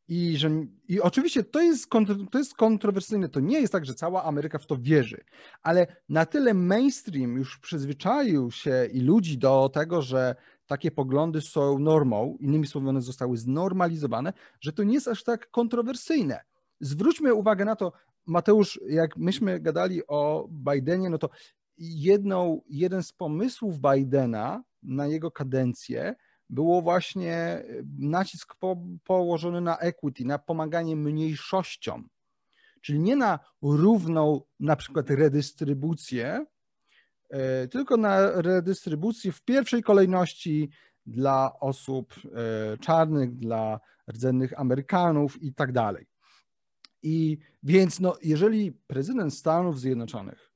I, 0.08 0.36
że, 0.36 0.50
I 0.88 1.00
oczywiście 1.00 1.44
to 1.44 1.60
jest, 1.60 1.88
to 2.30 2.38
jest 2.38 2.54
kontrowersyjne. 2.54 3.28
To 3.28 3.40
nie 3.40 3.60
jest 3.60 3.72
tak, 3.72 3.86
że 3.86 3.94
cała 3.94 4.24
Ameryka 4.24 4.58
w 4.58 4.66
to 4.66 4.76
wierzy, 4.76 5.24
ale 5.62 5.86
na 6.08 6.26
tyle 6.26 6.54
mainstream 6.54 7.36
już 7.36 7.58
przyzwyczaił 7.58 8.50
się 8.50 8.88
i 8.92 9.00
ludzi 9.00 9.38
do 9.38 9.70
tego, 9.72 10.02
że 10.02 10.34
takie 10.66 10.90
poglądy 10.90 11.40
są 11.40 11.78
normą, 11.78 12.36
innymi 12.40 12.66
słowy, 12.66 12.88
one 12.88 13.00
zostały 13.00 13.36
znormalizowane, 13.36 14.32
że 14.60 14.72
to 14.72 14.82
nie 14.82 14.94
jest 14.94 15.08
aż 15.08 15.24
tak 15.24 15.50
kontrowersyjne. 15.50 16.44
Zwróćmy 16.80 17.34
uwagę 17.34 17.64
na 17.64 17.76
to, 17.76 17.92
Mateusz, 18.26 18.80
jak 18.88 19.16
myśmy 19.16 19.60
gadali 19.60 20.06
o 20.06 20.48
Bidenie, 20.50 21.10
no 21.10 21.18
to 21.18 21.30
jedną, 21.78 22.60
jeden 22.68 23.02
z 23.02 23.12
pomysłów 23.12 23.78
Bidena 23.78 24.62
na 24.82 25.06
jego 25.06 25.30
kadencję 25.30 26.14
było 26.50 26.82
właśnie 26.82 27.62
nacisk 27.98 28.54
po, 28.54 28.76
położony 29.04 29.60
na 29.60 29.78
equity, 29.78 30.24
na 30.24 30.38
pomaganie 30.38 30.96
mniejszościom, 30.96 32.08
czyli 32.80 33.00
nie 33.00 33.16
na 33.16 33.38
równą 33.62 34.40
na 34.60 34.76
przykład 34.76 35.10
redystrybucję, 35.10 36.46
e, 37.30 37.68
tylko 37.68 37.96
na 37.96 38.42
redystrybucję 38.42 39.32
w 39.32 39.42
pierwszej 39.42 39.82
kolejności 39.82 40.70
dla 41.06 41.52
osób 41.60 42.14
e, 42.14 42.78
czarnych, 42.78 43.36
dla 43.36 43.80
rdzennych 44.12 44.60
Amerykanów 44.60 45.42
i 45.42 45.54
tak 45.54 45.72
dalej. 45.72 46.13
I 47.04 47.38
więc 47.62 48.00
no, 48.00 48.16
jeżeli 48.22 48.72
prezydent 48.72 49.34
Stanów 49.34 49.80
Zjednoczonych 49.80 50.52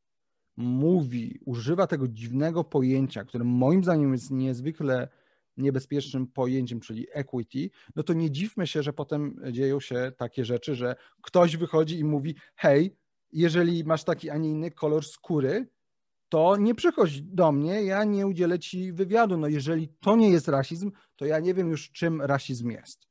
mówi, 0.56 1.38
używa 1.44 1.86
tego 1.86 2.08
dziwnego 2.08 2.64
pojęcia, 2.64 3.24
które 3.24 3.44
moim 3.44 3.84
zdaniem 3.84 4.12
jest 4.12 4.30
niezwykle 4.30 5.08
niebezpiecznym 5.56 6.26
pojęciem, 6.26 6.80
czyli 6.80 7.06
equity, 7.12 7.70
no 7.96 8.02
to 8.02 8.12
nie 8.12 8.30
dziwmy 8.30 8.66
się, 8.66 8.82
że 8.82 8.92
potem 8.92 9.40
dzieją 9.52 9.80
się 9.80 10.12
takie 10.16 10.44
rzeczy, 10.44 10.74
że 10.74 10.96
ktoś 11.22 11.56
wychodzi 11.56 11.98
i 11.98 12.04
mówi: 12.04 12.34
Hej, 12.56 12.96
jeżeli 13.32 13.84
masz 13.84 14.04
taki, 14.04 14.30
a 14.30 14.36
nie 14.36 14.50
inny 14.50 14.70
kolor 14.70 15.06
skóry, 15.06 15.68
to 16.28 16.56
nie 16.56 16.74
przychodź 16.74 17.22
do 17.22 17.52
mnie, 17.52 17.82
ja 17.82 18.04
nie 18.04 18.26
udzielę 18.26 18.58
ci 18.58 18.92
wywiadu. 18.92 19.36
No 19.36 19.48
jeżeli 19.48 19.88
to 20.00 20.16
nie 20.16 20.30
jest 20.30 20.48
rasizm, 20.48 20.92
to 21.16 21.26
ja 21.26 21.38
nie 21.38 21.54
wiem 21.54 21.70
już, 21.70 21.90
czym 21.90 22.22
rasizm 22.22 22.70
jest. 22.70 23.08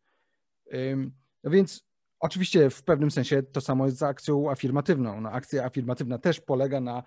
No 1.44 1.52
więc 1.52 1.87
oczywiście 2.20 2.70
w 2.70 2.84
pewnym 2.84 3.12
sensie 3.12 3.44
to 3.44 3.62
samo 3.62 3.86
jest 3.86 3.98
z 3.98 4.04
akcją 4.04 4.52
afirmatywną. 4.52 5.22
No, 5.22 5.30
akcja 5.30 5.66
afirmatywna 5.66 6.18
też 6.18 6.42
polega 6.42 6.82
na 6.82 7.04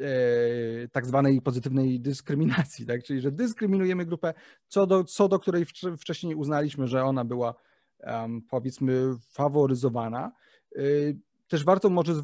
E, 0.00 0.88
tak 0.88 1.06
zwanej 1.06 1.42
pozytywnej 1.42 2.00
dyskryminacji, 2.00 2.86
tak? 2.86 3.04
czyli 3.04 3.20
że 3.20 3.32
dyskryminujemy 3.32 4.06
grupę, 4.06 4.34
co 4.68 4.86
do, 4.86 5.04
co 5.04 5.28
do 5.28 5.38
której 5.38 5.66
wcześniej 5.98 6.34
uznaliśmy, 6.34 6.86
że 6.86 7.04
ona 7.04 7.24
była 7.24 7.54
um, 8.00 8.42
powiedzmy 8.42 9.14
faworyzowana. 9.30 10.32
E, 10.76 10.82
też 11.48 11.64
warto 11.64 11.90
może 11.90 12.14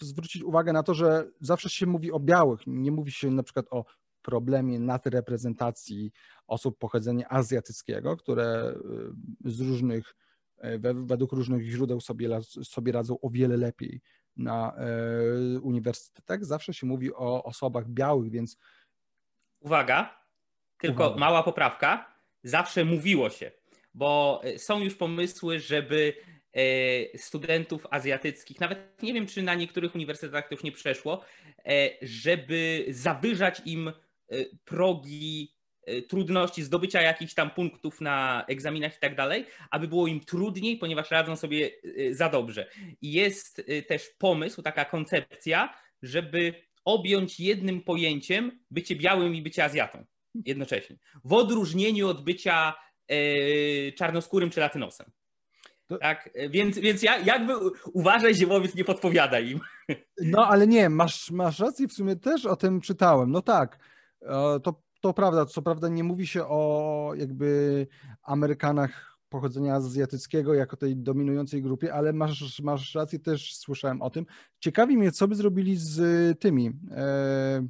zwrócić 0.00 0.42
uwagę 0.42 0.72
na 0.72 0.82
to, 0.82 0.94
że 0.94 1.30
zawsze 1.40 1.70
się 1.70 1.86
mówi 1.86 2.12
o 2.12 2.20
białych, 2.20 2.60
nie 2.66 2.92
mówi 2.92 3.12
się 3.12 3.30
na 3.30 3.42
przykład 3.42 3.66
o 3.70 3.84
problemie 4.22 4.80
nadreprezentacji 4.80 6.12
osób 6.46 6.78
pochodzenia 6.78 7.28
azjatyckiego, 7.28 8.16
które 8.16 8.74
e, 9.44 9.50
z 9.50 9.60
różnych, 9.60 10.14
według 10.92 11.32
różnych 11.32 11.62
źródeł 11.62 12.00
sobie, 12.00 12.40
sobie 12.42 12.92
radzą 12.92 13.20
o 13.20 13.30
wiele 13.30 13.56
lepiej 13.56 14.00
na 14.36 14.76
e, 14.76 15.60
uniwersytetach 15.60 16.44
zawsze 16.44 16.74
się 16.74 16.86
mówi 16.86 17.14
o 17.14 17.44
osobach 17.44 17.88
białych, 17.88 18.30
więc. 18.30 18.58
Uwaga, 19.60 20.20
tylko 20.78 21.04
Uwaga. 21.06 21.20
mała 21.20 21.42
poprawka. 21.42 22.14
Zawsze 22.42 22.84
mówiło 22.84 23.30
się, 23.30 23.50
bo 23.94 24.40
e, 24.44 24.58
są 24.58 24.80
już 24.80 24.94
pomysły, 24.94 25.60
żeby 25.60 26.14
e, 26.52 27.18
studentów 27.18 27.86
azjatyckich, 27.90 28.60
nawet 28.60 29.02
nie 29.02 29.14
wiem, 29.14 29.26
czy 29.26 29.42
na 29.42 29.54
niektórych 29.54 29.94
uniwersytetach 29.94 30.48
to 30.48 30.54
już 30.54 30.64
nie 30.64 30.72
przeszło, 30.72 31.24
żeby 32.02 32.86
zawyżać 32.88 33.62
im 33.64 33.92
progi 34.64 35.53
trudności 36.08 36.62
zdobycia 36.62 37.02
jakichś 37.02 37.34
tam 37.34 37.50
punktów 37.50 38.00
na 38.00 38.44
egzaminach 38.48 38.96
i 38.96 39.00
tak 39.00 39.16
dalej, 39.16 39.46
aby 39.70 39.88
było 39.88 40.06
im 40.06 40.20
trudniej, 40.20 40.76
ponieważ 40.76 41.10
radzą 41.10 41.36
sobie 41.36 41.70
y, 41.84 42.14
za 42.14 42.28
dobrze. 42.28 42.66
I 43.02 43.12
jest 43.12 43.58
y, 43.58 43.82
też 43.82 44.10
pomysł, 44.18 44.62
taka 44.62 44.84
koncepcja, 44.84 45.74
żeby 46.02 46.54
objąć 46.84 47.40
jednym 47.40 47.82
pojęciem 47.82 48.64
bycie 48.70 48.96
białym 48.96 49.34
i 49.34 49.42
bycie 49.42 49.64
Azjatą 49.64 50.04
jednocześnie. 50.44 50.96
W 51.24 51.32
odróżnieniu 51.32 52.08
od 52.08 52.24
bycia 52.24 52.74
czarnoskórym 53.96 54.50
czy 54.50 54.60
latynosem. 54.60 55.10
To... 55.86 55.98
Tak, 55.98 56.30
więc, 56.50 56.78
więc 56.78 57.02
ja, 57.02 57.18
jakby 57.18 57.52
uważaj, 57.92 58.34
ziemowiec 58.34 58.74
nie 58.74 58.84
podpowiada 58.84 59.40
im. 59.40 59.60
No 60.22 60.46
ale 60.46 60.66
nie, 60.66 60.88
masz, 60.88 61.30
masz 61.30 61.58
rację, 61.58 61.88
w 61.88 61.92
sumie 61.92 62.16
też 62.16 62.46
o 62.46 62.56
tym 62.56 62.80
czytałem. 62.80 63.30
No 63.30 63.42
tak, 63.42 63.78
to 64.62 64.82
to 65.04 65.14
prawda, 65.14 65.46
co 65.46 65.62
prawda 65.62 65.88
nie 65.88 66.04
mówi 66.04 66.26
się 66.26 66.44
o 66.44 67.12
jakby 67.16 67.86
Amerykanach 68.22 69.18
pochodzenia 69.28 69.74
azjatyckiego 69.74 70.54
jako 70.54 70.76
tej 70.76 70.96
dominującej 70.96 71.62
grupie, 71.62 71.94
ale 71.94 72.12
masz, 72.12 72.60
masz 72.60 72.94
rację, 72.94 73.18
też 73.18 73.56
słyszałem 73.56 74.02
o 74.02 74.10
tym. 74.10 74.26
Ciekawi 74.60 74.96
mnie, 74.96 75.12
co 75.12 75.28
by 75.28 75.34
zrobili 75.34 75.76
z 75.76 76.00
tymi, 76.40 76.72
e, 76.90 77.68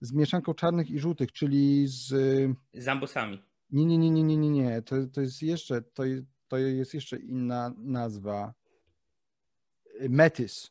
z 0.00 0.12
mieszanką 0.12 0.54
czarnych 0.54 0.90
i 0.90 0.98
żółtych, 0.98 1.32
czyli 1.32 1.86
z... 1.86 2.08
Z 2.74 2.88
ambosami. 2.88 3.42
Nie, 3.70 3.84
nie, 3.84 3.98
nie, 3.98 4.10
nie, 4.10 4.22
nie, 4.22 4.36
nie, 4.36 4.50
nie. 4.50 4.82
To, 4.82 4.96
to 5.12 5.20
jest 5.20 5.42
jeszcze, 5.42 5.82
to, 5.82 6.02
to 6.48 6.58
jest 6.58 6.94
jeszcze 6.94 7.18
inna 7.18 7.74
nazwa. 7.78 8.54
Metys. 10.08 10.70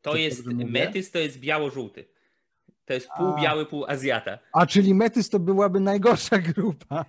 To 0.00 0.16
jest, 0.16 0.46
metys 0.46 1.10
to 1.10 1.18
jest 1.18 1.40
biało-żółty. 1.40 2.15
To 2.86 2.92
jest 2.92 3.08
pół 3.16 3.26
A. 3.26 3.40
biały, 3.40 3.66
pół 3.66 3.84
Azjata. 3.84 4.38
A 4.52 4.66
czyli 4.66 4.94
Metys 4.94 5.30
to 5.30 5.38
byłaby 5.38 5.80
najgorsza 5.80 6.38
grupa. 6.38 7.04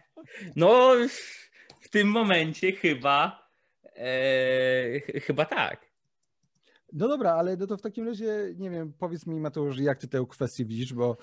No, 0.55 0.91
w 1.81 1.89
tym 1.89 2.07
momencie 2.07 2.71
chyba 2.71 3.47
e, 3.95 4.99
chyba 5.19 5.45
tak. 5.45 5.87
No 6.93 7.07
dobra, 7.07 7.33
ale 7.33 7.57
no 7.57 7.67
to 7.67 7.77
w 7.77 7.81
takim 7.81 8.07
razie, 8.07 8.53
nie 8.57 8.69
wiem, 8.69 8.93
powiedz 8.99 9.27
mi 9.27 9.39
Mateusz, 9.39 9.79
jak 9.79 9.97
ty 9.97 10.07
tę 10.07 10.25
kwestię 10.29 10.65
widzisz, 10.65 10.93
bo 10.93 11.17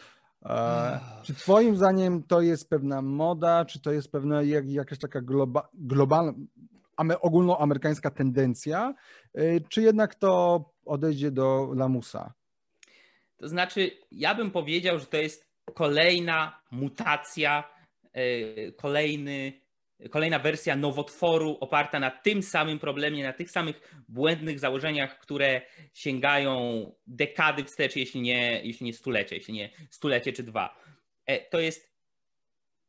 e, 0.47 1.01
czy 1.23 1.35
twoim 1.35 1.77
zdaniem 1.77 2.23
to 2.23 2.41
jest 2.41 2.69
pewna 2.71 3.03
moda, 3.03 3.65
czy 3.65 3.81
to 3.81 3.93
jest 3.93 4.13
pewna 4.13 4.43
jak, 4.43 4.71
jakaś 4.71 4.99
taka 4.99 5.21
globa, 5.21 5.69
globalna, 5.75 6.33
ogólnoamerykańska 7.21 8.11
tendencja, 8.11 8.95
e, 9.35 9.61
czy 9.61 9.83
jednak 9.83 10.15
to 10.15 10.65
odejdzie 10.85 11.31
do 11.31 11.73
lamusa? 11.75 12.33
To 13.37 13.49
znaczy, 13.49 13.91
ja 14.11 14.35
bym 14.35 14.51
powiedział, 14.51 14.99
że 14.99 15.07
to 15.07 15.17
jest 15.17 15.55
kolejna 15.75 16.63
mutacja, 16.71 17.65
e, 18.13 18.73
kolejny, 18.73 19.53
kolejna 20.11 20.39
wersja 20.39 20.77
nowotworu 20.77 21.59
oparta 21.61 22.01
na 22.01 22.11
tym 22.11 22.43
samym 22.43 22.79
problemie, 22.79 23.23
na 23.23 23.33
tych 23.33 23.51
samych 23.51 23.95
błędnych 24.09 24.59
założeniach, 24.61 25.19
które 25.19 25.63
sięgają 25.93 26.53
dekady 27.07 27.65
wstecz, 27.65 27.97
jeśli 27.97 28.21
nie, 28.21 28.61
jeśli 28.65 28.87
nie 28.87 28.93
stulecie, 28.93 29.37
jeśli 29.37 29.55
nie 29.55 29.71
stulecie 29.91 30.33
czy 30.33 30.43
dwa. 30.43 30.77
E, 31.27 31.51
to 31.51 31.61
jest 31.61 31.95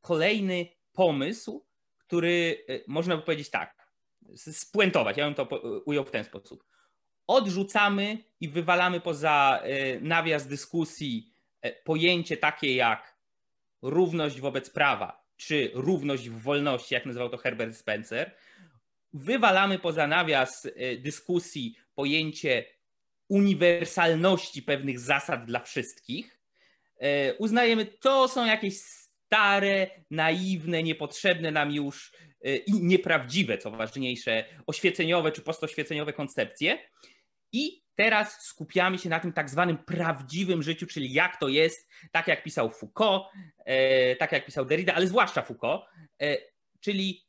kolejny 0.01 0.67
pomysł, 0.93 1.65
który 1.97 2.65
e, 2.69 2.79
można 2.87 3.17
by 3.17 3.23
powiedzieć 3.23 3.49
tak, 3.49 3.91
spuentować. 4.35 5.17
Ja 5.17 5.25
bym 5.25 5.35
to 5.35 5.61
ujął 5.85 6.05
w 6.05 6.11
ten 6.11 6.23
sposób 6.23 6.75
odrzucamy 7.27 8.17
i 8.39 8.50
wywalamy 8.50 9.01
poza 9.01 9.62
e, 9.63 10.00
nawias 10.00 10.48
dyskusji 10.48 11.34
e, 11.62 11.72
pojęcie 11.72 12.38
takie 12.38 12.75
jak 12.75 13.15
równość 13.82 14.41
wobec 14.41 14.70
prawa, 14.70 15.25
czy 15.38 15.72
równość 15.74 16.29
w 16.29 16.41
wolności, 16.41 16.94
jak 16.94 17.05
nazywał 17.05 17.29
to 17.29 17.38
Herbert 17.38 17.75
Spencer. 17.75 18.36
Wywalamy 19.13 19.79
poza 19.79 20.08
nawias 20.08 20.65
e, 20.75 20.98
dyskusji 20.98 21.75
pojęcie 21.96 22.65
uniwersalności 23.29 24.62
pewnych 24.62 25.00
zasad 25.00 25.46
dla 25.46 25.60
wszystkich. 25.60 26.39
Uznajemy, 27.38 27.86
to 27.86 28.27
są 28.27 28.46
jakieś 28.46 28.77
stare, 28.77 29.88
naiwne, 30.12 30.84
niepotrzebne 30.84 31.51
nam 31.51 31.72
już 31.72 32.12
i 32.67 32.74
nieprawdziwe, 32.74 33.58
co 33.58 33.72
ważniejsze, 33.72 34.46
oświeceniowe 34.67 35.32
czy 35.32 35.41
postoświeceniowe 35.41 36.13
koncepcje. 36.13 36.77
I 37.55 37.83
teraz 37.95 38.45
skupiamy 38.45 38.97
się 38.97 39.09
na 39.09 39.19
tym 39.19 39.33
tak 39.33 39.50
zwanym 39.50 39.77
prawdziwym 39.77 40.63
życiu, 40.63 40.88
czyli 40.88 41.13
jak 41.13 41.39
to 41.39 41.47
jest, 41.47 41.89
tak 42.12 42.27
jak 42.27 42.43
pisał 42.43 42.71
Foucault, 42.71 43.24
e, 43.65 44.15
tak 44.15 44.31
jak 44.31 44.45
pisał 44.45 44.65
Derrida, 44.65 44.93
ale 44.93 45.07
zwłaszcza 45.07 45.41
Foucault, 45.41 45.85
e, 46.21 46.38
czyli 46.79 47.25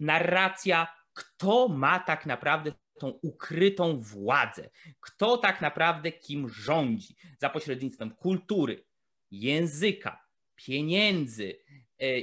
narracja, 0.00 0.86
kto 1.12 1.68
ma 1.68 1.98
tak 1.98 2.26
naprawdę 2.26 2.72
tą 3.00 3.08
ukrytą 3.08 4.00
władzę, 4.00 4.70
kto 5.00 5.36
tak 5.36 5.60
naprawdę 5.60 6.12
kim 6.12 6.48
rządzi 6.48 7.16
za 7.38 7.50
pośrednictwem 7.50 8.10
kultury, 8.10 8.84
języka, 9.30 10.24
pieniędzy, 10.54 11.58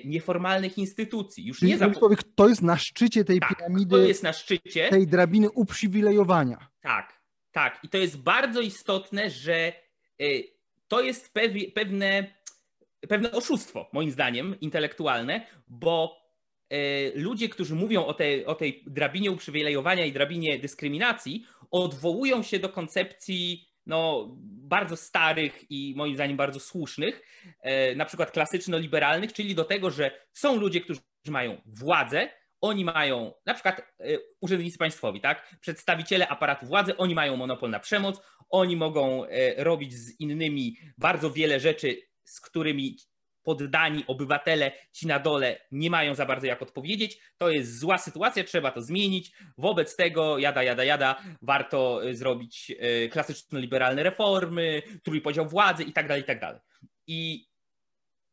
nieformalnych 0.05 0.77
instytucji. 0.77 1.45
Już 1.45 1.59
Czyli 1.59 1.71
nie 1.71 1.77
za... 1.77 1.89
kto 2.17 2.49
jest 2.49 2.61
na 2.61 2.77
szczycie 2.77 3.25
tej 3.25 3.39
tak, 3.39 3.57
piramidy, 3.57 3.95
kto 3.95 3.97
jest 3.97 4.23
na 4.23 4.33
szczycie, 4.33 4.89
tej 4.89 5.07
drabiny 5.07 5.51
uprzywilejowania. 5.51 6.69
Tak, 6.81 7.21
tak. 7.51 7.79
I 7.83 7.89
to 7.89 7.97
jest 7.97 8.17
bardzo 8.17 8.61
istotne, 8.61 9.29
że 9.29 9.73
to 10.87 11.01
jest 11.01 11.33
pewne, 11.75 12.33
pewne 13.07 13.31
oszustwo, 13.31 13.89
moim 13.93 14.11
zdaniem, 14.11 14.59
intelektualne, 14.61 15.45
bo 15.67 16.19
ludzie, 17.15 17.49
którzy 17.49 17.75
mówią 17.75 18.05
o 18.05 18.13
tej, 18.13 18.45
o 18.45 18.55
tej 18.55 18.83
drabinie 18.87 19.31
uprzywilejowania 19.31 20.05
i 20.05 20.11
drabinie 20.11 20.59
dyskryminacji, 20.59 21.45
odwołują 21.71 22.43
się 22.43 22.59
do 22.59 22.69
koncepcji 22.69 23.68
no, 23.85 24.27
bardzo 24.69 24.97
starych 24.97 25.71
i 25.71 25.93
moim 25.97 26.15
zdaniem 26.15 26.37
bardzo 26.37 26.59
słusznych, 26.59 27.21
e, 27.61 27.95
na 27.95 28.05
przykład 28.05 28.31
klasyczno-liberalnych, 28.31 29.33
czyli 29.33 29.55
do 29.55 29.65
tego, 29.65 29.91
że 29.91 30.11
są 30.33 30.55
ludzie, 30.55 30.81
którzy 30.81 30.99
mają 31.27 31.61
władzę, 31.65 32.29
oni 32.61 32.85
mają, 32.85 33.33
na 33.45 33.53
przykład 33.53 33.79
e, 33.79 34.03
urzędnicy 34.41 34.77
państwowi, 34.77 35.21
tak? 35.21 35.55
Przedstawiciele 35.61 36.27
aparatu 36.27 36.65
władzy, 36.65 36.97
oni 36.97 37.15
mają 37.15 37.37
monopol 37.37 37.69
na 37.69 37.79
przemoc, 37.79 38.21
oni 38.49 38.75
mogą 38.75 39.25
e, 39.25 39.63
robić 39.63 39.93
z 39.93 40.19
innymi 40.19 40.77
bardzo 40.97 41.31
wiele 41.31 41.59
rzeczy, 41.59 42.01
z 42.23 42.41
którymi 42.41 42.97
poddani 43.49 44.03
obywatele 44.07 44.71
ci 44.91 45.07
na 45.07 45.19
dole 45.19 45.59
nie 45.71 45.89
mają 45.89 46.15
za 46.15 46.25
bardzo 46.25 46.47
jak 46.47 46.61
odpowiedzieć. 46.61 47.19
To 47.37 47.49
jest 47.49 47.79
zła 47.79 47.97
sytuacja, 47.97 48.43
trzeba 48.43 48.71
to 48.71 48.81
zmienić. 48.81 49.31
Wobec 49.57 49.95
tego, 49.95 50.37
jada, 50.37 50.63
jada, 50.63 50.83
jada, 50.83 51.21
warto 51.41 52.07
y, 52.07 52.15
zrobić 52.15 52.71
y, 52.71 53.09
klasyczno-liberalne 53.09 54.03
reformy, 54.03 54.81
trójpodział 55.03 55.47
władzy 55.47 55.83
i 55.83 55.93
tak 55.93 56.07
dalej, 56.07 56.23
i 56.23 56.25
tak 56.25 56.39
dalej. 56.39 56.61
I 57.07 57.47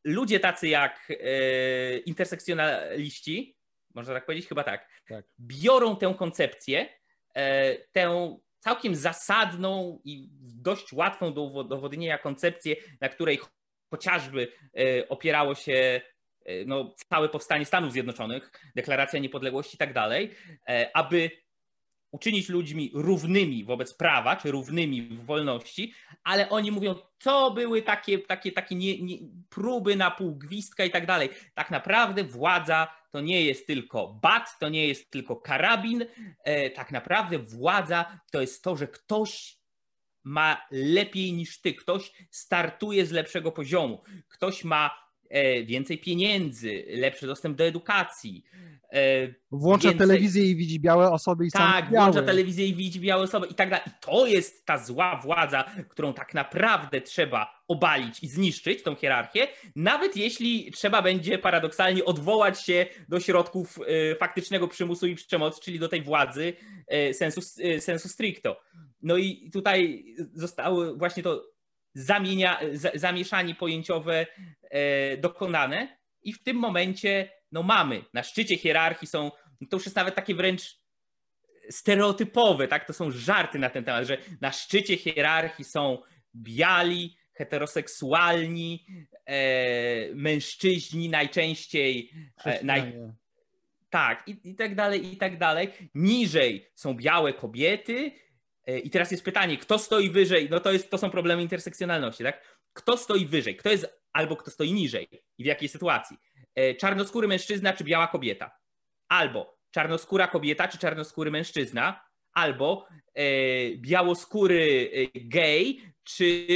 ludzie 0.05 0.41
tacy 0.41 0.69
jak 0.69 1.11
y, 1.11 2.03
intersekcjonaliści, 2.07 3.57
można 3.95 4.15
tak 4.15 4.27
powiedzieć, 4.27 4.49
chyba 4.49 4.65
tak, 4.65 4.89
tak. 5.09 5.25
biorą 5.41 5.97
tę 5.97 6.15
koncepcję, 6.19 6.89
tę 7.93 8.37
całkiem 8.59 8.95
zasadną 8.95 10.01
i 10.05 10.29
dość 10.41 10.93
łatwą 10.93 11.35
do 11.35 11.43
udowodnienia 11.43 12.19
koncepcję, 12.19 12.77
na 13.01 13.09
której 13.09 13.39
chociażby 13.91 14.53
e, 14.77 15.09
opierało 15.09 15.55
się 15.55 16.01
e, 16.45 16.65
no, 16.65 16.95
całe 17.11 17.29
powstanie 17.29 17.65
Stanów 17.65 17.93
Zjednoczonych, 17.93 18.51
deklaracja 18.77 19.19
niepodległości 19.19 19.75
i 19.75 19.79
tak 19.79 19.93
dalej, 19.93 20.31
e, 20.69 20.91
aby 20.97 21.31
uczynić 22.11 22.49
ludźmi 22.49 22.91
równymi 22.95 23.65
wobec 23.65 23.95
prawa, 23.95 24.37
czy 24.37 24.51
równymi 24.51 25.03
w 25.03 25.25
wolności, 25.25 25.93
ale 26.25 26.49
oni 26.49 26.71
mówią, 26.71 26.95
to 27.19 27.51
były 27.51 27.83
takie, 27.83 28.19
takie, 28.19 28.53
takie 28.53 28.75
nie, 28.75 29.03
nie, 29.03 29.19
próby 29.49 29.97
na 29.97 30.11
pół 30.11 30.37
gwizdka 30.37 30.85
i 30.85 30.91
tak 30.91 31.07
dalej. 31.07 31.29
Tak 31.55 31.71
naprawdę 31.71 32.25
władza 32.25 32.89
to 33.11 33.21
nie 33.21 33.45
jest 33.45 33.67
tylko 33.67 34.19
bat, 34.23 34.59
to 34.61 34.69
nie 34.69 34.89
jest 34.89 35.11
tylko 35.11 35.37
karabin, 35.37 36.07
tak 36.75 36.93
naprawdę 36.93 37.39
władza 37.39 38.21
to 38.33 38.41
jest 38.41 38.65
to, 38.65 38.77
że 38.77 38.89
ktoś 38.89 39.59
ma 40.27 40.67
lepiej 40.71 41.33
niż 41.33 41.61
ty, 41.61 41.75
ktoś 41.75 42.13
startuje 42.31 43.07
z 43.07 43.11
lepszego 43.11 43.53
poziomu, 43.53 44.03
ktoś 44.29 44.65
ma 44.65 45.06
więcej 45.67 45.99
pieniędzy, 45.99 46.85
lepszy 46.89 47.27
dostęp 47.27 47.59
do 47.59 47.65
edukacji. 47.65 48.45
E, 48.93 49.35
włącza 49.51 49.89
więcej... 49.89 50.09
telewizję 50.09 50.45
i 50.45 50.57
widzi 50.57 50.81
białe 50.81 51.11
osoby 51.11 51.47
i 51.47 51.51
Tak, 51.51 51.91
białe. 51.91 52.13
włącza 52.13 52.27
telewizję 52.27 52.67
i 52.67 52.75
widzi 52.75 53.01
białe 53.01 53.23
osoby 53.23 53.47
i 53.47 53.55
tak 53.55 53.71
dalej. 53.71 53.85
I 53.87 53.91
to 54.01 54.27
jest 54.27 54.67
ta 54.67 54.79
zła 54.79 55.21
władza, 55.25 55.65
którą 55.89 56.15
tak 56.15 56.35
naprawdę 56.35 57.01
trzeba 57.01 57.63
obalić 57.69 58.23
i 58.23 58.29
zniszczyć, 58.29 58.83
tą 58.83 58.95
hierarchię, 58.95 59.49
nawet 59.77 60.17
jeśli 60.17 60.71
trzeba 60.73 61.03
będzie 61.03 61.39
paradoksalnie 61.39 62.05
odwołać 62.05 62.63
się 62.65 62.87
do 63.09 63.21
środków 63.21 63.79
e, 63.79 64.15
faktycznego 64.17 64.69
przymusu 64.69 65.07
i 65.07 65.15
przemocy, 65.15 65.61
czyli 65.61 65.79
do 65.79 65.89
tej 65.89 66.03
władzy 66.03 66.53
sensu, 67.13 67.41
sensu 67.79 68.09
stricto. 68.09 68.61
No 69.03 69.17
i 69.17 69.51
tutaj 69.53 70.05
zostało 70.33 70.97
właśnie 70.97 71.23
to 71.23 71.56
zamienia, 71.97 72.61
zamieszanie 72.95 73.55
pojęciowe 73.55 74.27
e, 74.63 75.17
dokonane 75.17 75.99
i 76.23 76.33
w 76.33 76.43
tym 76.43 76.57
momencie 76.57 77.31
no 77.53 77.63
mamy, 77.63 78.05
na 78.15 78.23
szczycie 78.23 78.57
hierarchii 78.57 79.09
są, 79.09 79.31
no 79.61 79.67
to 79.71 79.77
już 79.77 79.85
jest 79.85 79.97
nawet 79.97 80.15
takie 80.15 80.35
wręcz 80.35 80.79
stereotypowe, 81.71 82.69
tak? 82.69 82.87
To 82.87 82.93
są 82.93 83.11
żarty 83.11 83.59
na 83.59 83.71
ten 83.71 83.85
temat, 83.85 84.07
że 84.07 84.19
na 84.41 84.53
szczycie 84.53 84.97
hierarchii 84.97 85.65
są 85.65 85.99
biali, 86.35 87.17
heteroseksualni, 87.33 88.87
e, 89.25 90.15
mężczyźni 90.15 91.09
najczęściej. 91.09 92.11
E, 92.45 92.65
naj... 92.65 92.93
Tak, 93.91 94.29
i, 94.29 94.37
i 94.45 94.55
tak 94.55 94.75
dalej, 94.75 95.13
i 95.13 95.17
tak 95.17 95.39
dalej. 95.39 95.69
Niżej 95.95 96.71
są 96.75 96.95
białe 96.95 97.33
kobiety, 97.33 98.13
I 98.67 98.91
teraz 98.91 99.11
jest 99.11 99.25
pytanie, 99.25 99.59
kto 99.59 99.79
stoi 99.79 100.11
wyżej? 100.11 100.49
No 100.51 100.61
to, 100.61 100.73
jest, 100.73 100.91
to 100.91 100.99
są 100.99 101.11
problemy 101.11 101.43
intersekcjonalności, 101.43 102.25
tak? 102.25 102.59
Kto 102.73 102.97
stoi 102.97 103.27
wyżej? 103.27 103.57
Kto 103.57 103.71
jest 103.71 103.87
albo 104.13 104.37
kto 104.37 104.51
stoi 104.51 104.73
niżej 104.73 105.09
i 105.39 105.43
w 105.45 105.47
jakiej 105.47 105.69
sytuacji? 105.69 106.17
E, 106.55 106.75
czarnoskóry 106.75 107.29
mężczyzna 107.29 107.73
czy 107.73 107.85
biała 107.85 108.09
kobieta? 108.09 108.59
Albo 109.09 109.59
czarnoskóra 109.71 110.29
kobieta 110.29 110.69
czy 110.69 110.79
czarnoskóry 110.79 111.31
mężczyzna? 111.31 112.01
Albo 112.33 112.87
e, 113.15 113.23
białoskóry 113.77 114.91
gej 115.15 115.83
czy 116.05 116.47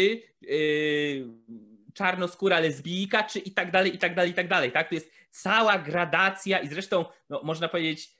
czarnoskóra 1.94 2.61
lesbijka, 2.61 3.23
czy 3.23 3.38
i 3.38 3.51
tak 3.51 3.70
dalej, 3.70 3.94
i 3.94 3.99
tak 3.99 4.14
dalej, 4.14 4.31
i 4.31 4.35
tak 4.35 4.49
dalej. 4.49 4.73
Tak? 4.73 4.88
To 4.88 4.94
jest 4.94 5.11
cała 5.31 5.79
gradacja 5.79 6.59
i 6.59 6.68
zresztą 6.68 7.05
no, 7.29 7.40
można 7.44 7.68
powiedzieć, 7.68 8.19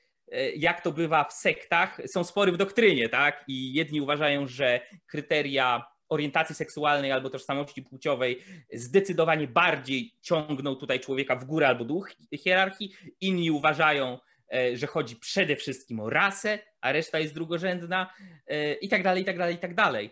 jak 0.55 0.81
to 0.81 0.91
bywa 0.91 1.23
w 1.23 1.33
sektach, 1.33 2.01
są 2.07 2.23
spory 2.23 2.51
w 2.51 2.57
doktrynie, 2.57 3.09
tak? 3.09 3.43
I 3.47 3.73
jedni 3.73 4.01
uważają, 4.01 4.47
że 4.47 4.81
kryteria 5.07 5.85
orientacji 6.09 6.55
seksualnej 6.55 7.11
albo 7.11 7.29
tożsamości 7.29 7.81
płciowej 7.81 8.43
zdecydowanie 8.73 9.47
bardziej 9.47 10.15
ciągną 10.21 10.75
tutaj 10.75 10.99
człowieka 10.99 11.35
w 11.35 11.45
górę 11.45 11.67
albo 11.67 11.85
dół 11.85 12.05
hierarchii. 12.37 12.93
Inni 13.21 13.51
uważają, 13.51 14.19
e, 14.53 14.77
że 14.77 14.87
chodzi 14.87 15.15
przede 15.15 15.55
wszystkim 15.55 15.99
o 15.99 16.09
rasę, 16.09 16.59
a 16.81 16.91
reszta 16.91 17.19
jest 17.19 17.33
drugorzędna 17.33 18.13
e, 18.47 18.73
i 18.73 18.89
tak 18.89 19.03
dalej, 19.03 19.23
i 19.23 19.25
tak 19.25 19.37
dalej, 19.37 19.55
i 19.55 19.59
tak 19.59 19.75
dalej. 19.75 20.11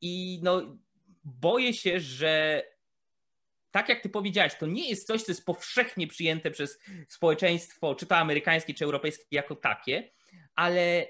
I 0.00 0.40
no, 0.42 0.78
boję 1.24 1.72
się, 1.72 2.00
że 2.00 2.62
tak 3.76 3.88
jak 3.88 4.00
ty 4.00 4.08
powiedziałeś, 4.08 4.54
to 4.54 4.66
nie 4.66 4.88
jest 4.88 5.06
coś, 5.06 5.22
co 5.22 5.32
jest 5.32 5.46
powszechnie 5.46 6.06
przyjęte 6.06 6.50
przez 6.50 6.78
społeczeństwo, 7.08 7.94
czy 7.94 8.06
to 8.06 8.16
amerykańskie, 8.16 8.74
czy 8.74 8.84
europejskie, 8.84 9.24
jako 9.30 9.56
takie, 9.56 10.10
ale 10.54 11.06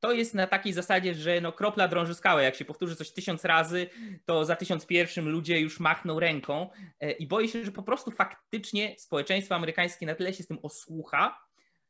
to 0.00 0.12
jest 0.12 0.34
na 0.34 0.46
takiej 0.46 0.72
zasadzie, 0.72 1.14
że 1.14 1.40
no 1.40 1.52
kropla 1.52 1.88
drąży 1.88 2.14
skałę. 2.14 2.44
Jak 2.44 2.54
się 2.54 2.64
powtórzy 2.64 2.96
coś 2.96 3.10
tysiąc 3.10 3.44
razy, 3.44 3.86
to 4.24 4.44
za 4.44 4.56
tysiąc 4.56 4.86
pierwszym 4.86 5.28
ludzie 5.28 5.60
już 5.60 5.80
machną 5.80 6.20
ręką 6.20 6.70
e, 7.00 7.12
i 7.12 7.26
boję 7.26 7.48
się, 7.48 7.64
że 7.64 7.72
po 7.72 7.82
prostu 7.82 8.10
faktycznie 8.10 8.94
społeczeństwo 8.98 9.54
amerykańskie 9.54 10.06
na 10.06 10.14
tyle 10.14 10.32
się 10.34 10.42
z 10.42 10.46
tym 10.46 10.58
osłucha, 10.62 11.44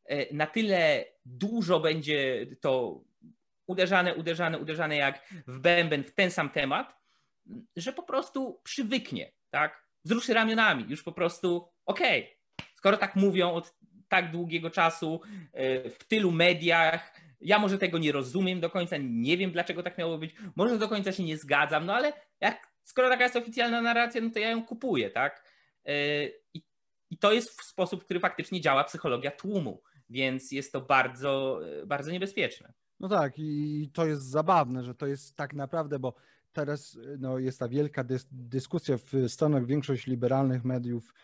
e, 0.05 0.35
na 0.35 0.47
tyle 0.47 1.05
dużo 1.25 1.81
będzie 1.81 2.47
to 2.61 3.01
uderzane, 3.67 4.15
uderzane, 4.15 4.59
uderzane 4.59 4.97
jak 4.97 5.29
w 5.47 5.59
bęben 5.59 6.05
w 6.05 6.15
ten 6.15 6.31
sam 6.31 6.51
temat, 6.51 6.97
że 7.77 7.93
po 7.93 8.03
prostu 8.03 8.61
przywyknie, 8.65 9.33
tak? 9.51 9.90
Wzruszy 10.05 10.35
ramionami, 10.35 10.85
już 10.89 11.03
po 11.03 11.13
prostu 11.13 11.69
okej, 11.87 12.23
okay, 12.23 12.67
skoro 12.75 12.97
tak 12.97 13.17
mówią 13.17 13.53
od 13.53 13.75
tak 14.09 14.31
długiego 14.31 14.71
czasu 14.71 15.21
e, 15.53 15.91
w 15.91 16.05
tylu 16.05 16.33
mediach, 16.33 17.21
ja 17.41 17.59
może 17.59 17.79
tego 17.79 17.99
nie 17.99 18.13
rozumiem 18.13 18.61
do 18.61 18.71
końca, 18.71 18.97
nie 19.01 19.37
wiem 19.37 19.53
dlaczego 19.53 19.83
tak 19.83 19.99
miało 19.99 20.19
być, 20.19 20.35
może 20.57 20.79
do 20.79 20.89
końca 20.89 21.13
się 21.13 21.25
nie 21.25 21.37
zgadzam, 21.37 21.87
no 21.87 21.95
ale 21.95 22.13
jak, 22.41 22.69
skoro 22.85 23.09
taka 23.09 23.23
jest 23.23 23.37
oficjalna 23.37 23.83
narracja, 23.83 24.21
no 24.21 24.31
to 24.31 24.39
ja 24.39 24.51
ją 24.51 24.65
kupuję, 24.65 25.11
tak? 25.11 25.45
E, 25.85 26.27
I, 26.55 26.63
I 27.11 27.19
to 27.19 27.33
jest 27.33 27.63
sposób, 27.63 28.03
w 28.03 28.05
który 28.05 28.21
faktycznie 28.21 28.61
działa 28.61 28.85
psychologia 28.85 29.31
tłumu, 29.31 29.83
więc 30.09 30.53
jest 30.53 30.73
to 30.73 30.81
bardzo, 30.81 31.61
e, 31.83 31.87
bardzo 31.87 32.11
niebezpieczne. 32.11 32.73
No 33.01 33.09
tak, 33.09 33.33
i 33.37 33.91
to 33.95 34.07
jest 34.07 34.23
zabawne, 34.23 34.85
że 34.85 34.95
to 34.95 35.07
jest 35.07 35.37
tak 35.37 35.55
naprawdę, 35.55 35.99
bo 35.99 36.15
teraz 36.53 36.99
no, 37.19 37.39
jest 37.39 37.59
ta 37.59 37.69
wielka 37.69 38.05
dys 38.05 38.27
dyskusja 38.31 38.99
w 38.99 39.29
Stanach, 39.29 39.67
większość 39.67 40.07
liberalnych 40.07 40.65
mediów 40.65 41.15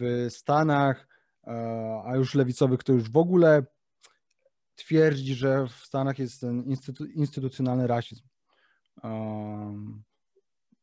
w 0.00 0.26
Stanach, 0.30 1.08
a 2.04 2.12
już 2.16 2.34
lewicowych 2.34 2.82
to 2.82 2.92
już 2.92 3.10
w 3.10 3.16
ogóle 3.16 3.62
twierdzi, 4.74 5.34
że 5.34 5.66
w 5.66 5.72
Stanach 5.72 6.18
jest 6.18 6.40
ten 6.40 6.62
instytu 6.62 7.04
instytucjonalny 7.04 7.86
rasizm. 7.86 8.24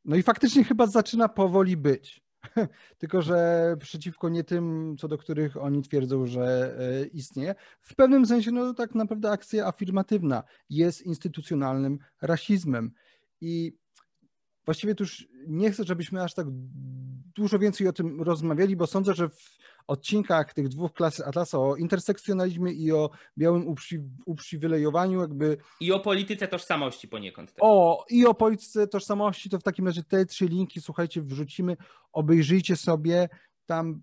No 0.05 0.15
i 0.15 0.23
faktycznie 0.23 0.63
chyba 0.63 0.87
zaczyna 0.87 1.29
powoli 1.29 1.77
być. 1.77 2.25
Tylko, 2.97 3.21
że 3.21 3.75
przeciwko 3.79 4.29
nie 4.29 4.43
tym, 4.43 4.95
co 4.99 5.07
do 5.07 5.17
których 5.17 5.57
oni 5.57 5.81
twierdzą, 5.81 6.25
że 6.25 6.75
e, 6.79 7.05
istnieje. 7.05 7.55
W 7.81 7.95
pewnym 7.95 8.25
sensie, 8.25 8.51
no 8.51 8.73
tak 8.73 8.95
naprawdę 8.95 9.31
akcja 9.31 9.67
afirmatywna 9.67 10.43
jest 10.69 11.01
instytucjonalnym 11.01 11.99
rasizmem. 12.21 12.91
I 13.41 13.77
właściwie 14.65 14.95
tu 14.95 15.03
już 15.03 15.27
nie 15.47 15.71
chcę, 15.71 15.83
żebyśmy 15.83 16.23
aż 16.23 16.33
tak 16.33 16.47
dużo 17.35 17.59
więcej 17.59 17.87
o 17.87 17.93
tym 17.93 18.21
rozmawiali, 18.21 18.75
bo 18.75 18.87
sądzę, 18.87 19.13
że 19.13 19.29
w 19.29 19.57
odcinkach 19.87 20.53
tych 20.53 20.67
dwóch 20.67 20.93
klas 20.93 21.21
Atlasa 21.21 21.59
o 21.59 21.75
intersekcjonalizmie 21.75 22.71
i 22.71 22.91
o 22.91 23.09
białym 23.37 23.67
uprzy, 23.67 24.03
uprzywilejowaniu 24.25 25.21
jakby... 25.21 25.57
I 25.79 25.91
o 25.91 25.99
polityce 25.99 26.47
tożsamości 26.47 27.07
poniekąd. 27.07 27.49
Też. 27.49 27.59
O, 27.61 28.05
i 28.09 28.25
o 28.25 28.33
polityce 28.33 28.87
tożsamości, 28.87 29.49
to 29.49 29.59
w 29.59 29.63
takim 29.63 29.87
razie 29.87 30.03
te 30.03 30.25
trzy 30.25 30.45
linki, 30.45 30.81
słuchajcie, 30.81 31.21
wrzucimy, 31.21 31.77
obejrzyjcie 32.13 32.75
sobie, 32.75 33.29
tam 33.65 34.01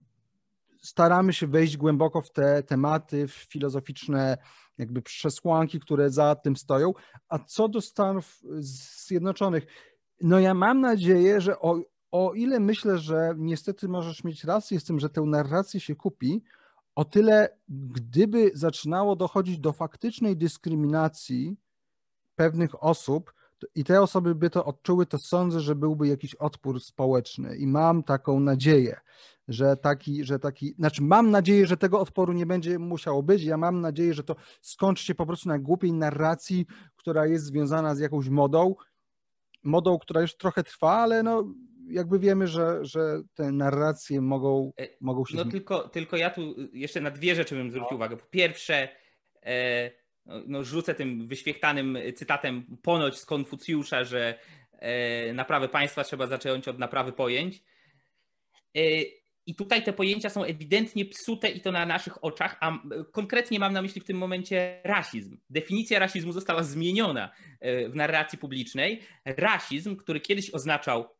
staramy 0.83 1.33
się 1.33 1.46
wejść 1.46 1.77
głęboko 1.77 2.22
w 2.22 2.33
te 2.33 2.62
tematy, 2.62 3.29
w 3.29 3.33
filozoficzne 3.33 4.38
jakby 4.79 5.03
przesłanki, 5.03 5.81
które 5.81 6.11
za 6.11 6.35
tym 6.35 6.57
stoją. 6.57 6.92
A 7.29 7.38
co 7.38 7.68
do 7.68 7.81
Stanów 7.81 8.40
Zjednoczonych, 8.59 9.66
no 10.20 10.40
ja 10.40 10.55
mam 10.55 10.81
nadzieję, 10.81 11.40
że 11.40 11.61
o, 11.61 11.81
o 12.12 12.33
ile 12.35 12.61
myślę, 12.61 12.98
że 12.98 13.35
niestety 13.37 13.88
możesz 13.88 14.25
mieć 14.25 14.44
rację 14.44 14.81
z 14.81 14.85
tym, 14.85 15.01
że 15.01 15.11
tę 15.11 15.20
narrację 15.20 15.81
się 15.81 15.96
kupi, 15.96 16.42
o 16.94 17.05
tyle 17.05 17.59
gdyby 17.68 18.51
zaczynało 18.55 19.16
dochodzić 19.16 19.59
do 19.59 19.72
faktycznej 19.72 20.37
dyskryminacji 20.37 21.57
pewnych 22.37 22.85
osób 22.85 23.35
i 23.75 23.85
te 23.85 24.03
osoby 24.03 24.35
by 24.35 24.51
to 24.51 24.64
odczuły, 24.64 25.07
to 25.07 25.18
sądzę, 25.18 25.61
że 25.61 25.75
byłby 25.75 26.09
jakiś 26.09 26.35
odpór 26.35 26.81
społeczny. 26.81 27.57
I 27.57 27.66
mam 27.66 28.03
taką 28.03 28.40
nadzieję, 28.40 29.01
że 29.48 29.77
taki, 29.77 30.25
że 30.25 30.38
taki, 30.38 30.75
znaczy 30.75 31.03
mam 31.03 31.31
nadzieję, 31.31 31.66
że 31.66 31.77
tego 31.77 32.01
odporu 32.01 32.33
nie 32.33 32.46
będzie 32.46 32.79
musiało 32.79 33.22
być, 33.22 33.42
ja 33.42 33.57
mam 33.57 33.81
nadzieję, 33.81 34.14
że 34.14 34.25
to 34.25 34.37
skończy 34.61 35.05
się 35.05 35.14
po 35.14 35.27
prostu 35.27 35.48
na 35.48 35.59
głupiej 35.59 35.92
narracji, 35.92 36.66
która 36.96 37.27
jest 37.27 37.44
związana 37.44 37.94
z 37.94 37.98
jakąś 37.98 38.29
modą, 38.29 38.75
modą, 39.62 39.98
która 39.98 40.20
już 40.20 40.37
trochę 40.37 40.62
trwa, 40.64 40.92
ale 40.92 41.22
no 41.22 41.55
jakby 41.88 42.18
wiemy, 42.18 42.46
że, 42.46 42.85
że 42.85 43.22
te 43.35 43.53
narracje 43.53 44.20
mogą, 44.20 44.72
e, 44.81 44.88
mogą 45.01 45.25
się... 45.25 45.37
No 45.37 45.44
tylko, 45.44 45.88
tylko 45.88 46.16
ja 46.16 46.31
tu 46.31 46.55
jeszcze 46.72 47.01
na 47.01 47.11
dwie 47.11 47.35
rzeczy 47.35 47.55
bym 47.55 47.70
zwrócił 47.70 47.90
no. 47.90 47.96
uwagę. 47.96 48.16
Po 48.16 48.27
pierwsze, 48.27 48.88
e, 49.42 49.90
no, 50.27 50.42
no, 50.46 50.64
rzucę 50.64 50.94
tym 50.94 51.29
wyświechtanym 51.29 51.98
cytatem 52.16 52.77
ponoć 52.83 53.18
z 53.18 53.27
Konfucjusza, 53.27 54.05
że 54.05 54.38
e, 54.72 55.33
naprawę 55.33 55.68
państwa 55.68 56.05
trzeba 56.05 56.27
zacząć 56.27 56.68
od 56.68 56.79
naprawy 56.79 57.12
pojęć. 57.12 57.62
E, 58.77 58.81
I 59.46 59.55
tutaj 59.55 59.85
te 59.85 59.92
pojęcia 59.92 60.31
są 60.31 60.44
ewidentnie 60.44 61.05
psute 61.05 61.50
i 61.50 61.61
to 61.61 61.72
na 61.72 61.87
naszych 61.87 62.24
oczach, 62.24 62.57
a 62.61 62.78
konkretnie 63.12 63.59
mam 63.59 63.72
na 63.72 63.83
myśli 63.83 64.00
w 64.00 64.05
tym 64.05 64.16
momencie 64.16 64.81
rasizm. 64.85 65.38
Definicja 65.50 65.98
rasizmu 65.98 66.33
została 66.33 66.62
zmieniona 66.62 67.31
e, 67.61 67.88
w 67.88 67.94
narracji 67.94 68.38
publicznej. 68.38 69.02
Rasizm, 69.24 69.96
który 69.96 70.20
kiedyś 70.20 70.55
oznaczał 70.55 71.16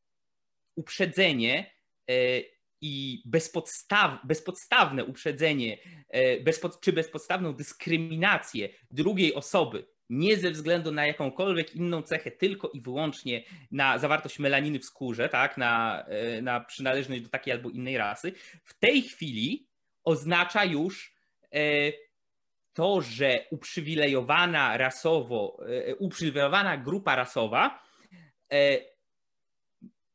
uprzedzenie 0.76 1.70
e, 2.11 2.14
i 2.80 3.22
bezpodstaw, 3.26 4.18
bezpodstawne 4.24 5.04
uprzedzenie 5.04 5.78
e, 6.08 6.52
czy 6.80 6.92
bezpodstawną 6.92 7.52
dyskryminację 7.52 8.68
drugiej 8.90 9.35
osoby 9.35 9.87
nie 10.12 10.37
ze 10.37 10.51
względu 10.51 10.92
na 10.92 11.07
jakąkolwiek 11.07 11.75
inną 11.75 12.03
cechę, 12.03 12.31
tylko 12.31 12.68
i 12.68 12.81
wyłącznie 12.81 13.44
na 13.70 13.98
zawartość 13.98 14.38
melaniny 14.38 14.79
w 14.79 14.85
skórze, 14.85 15.29
tak, 15.29 15.59
na, 15.59 16.05
e, 16.05 16.42
na 16.42 16.61
przynależność 16.61 17.22
do 17.22 17.29
takiej 17.29 17.53
albo 17.53 17.70
innej 17.70 17.98
rasy, 17.98 18.33
w 18.64 18.79
tej 18.79 19.03
chwili 19.03 19.68
oznacza 20.05 20.64
już 20.64 21.12
to, 22.72 23.01
że 23.01 23.44
uprzywilejowana 23.51 24.77
rasowo, 24.77 25.61
uprzywilejowana 25.98 26.77
grupa 26.77 27.16
rasowa 27.16 27.83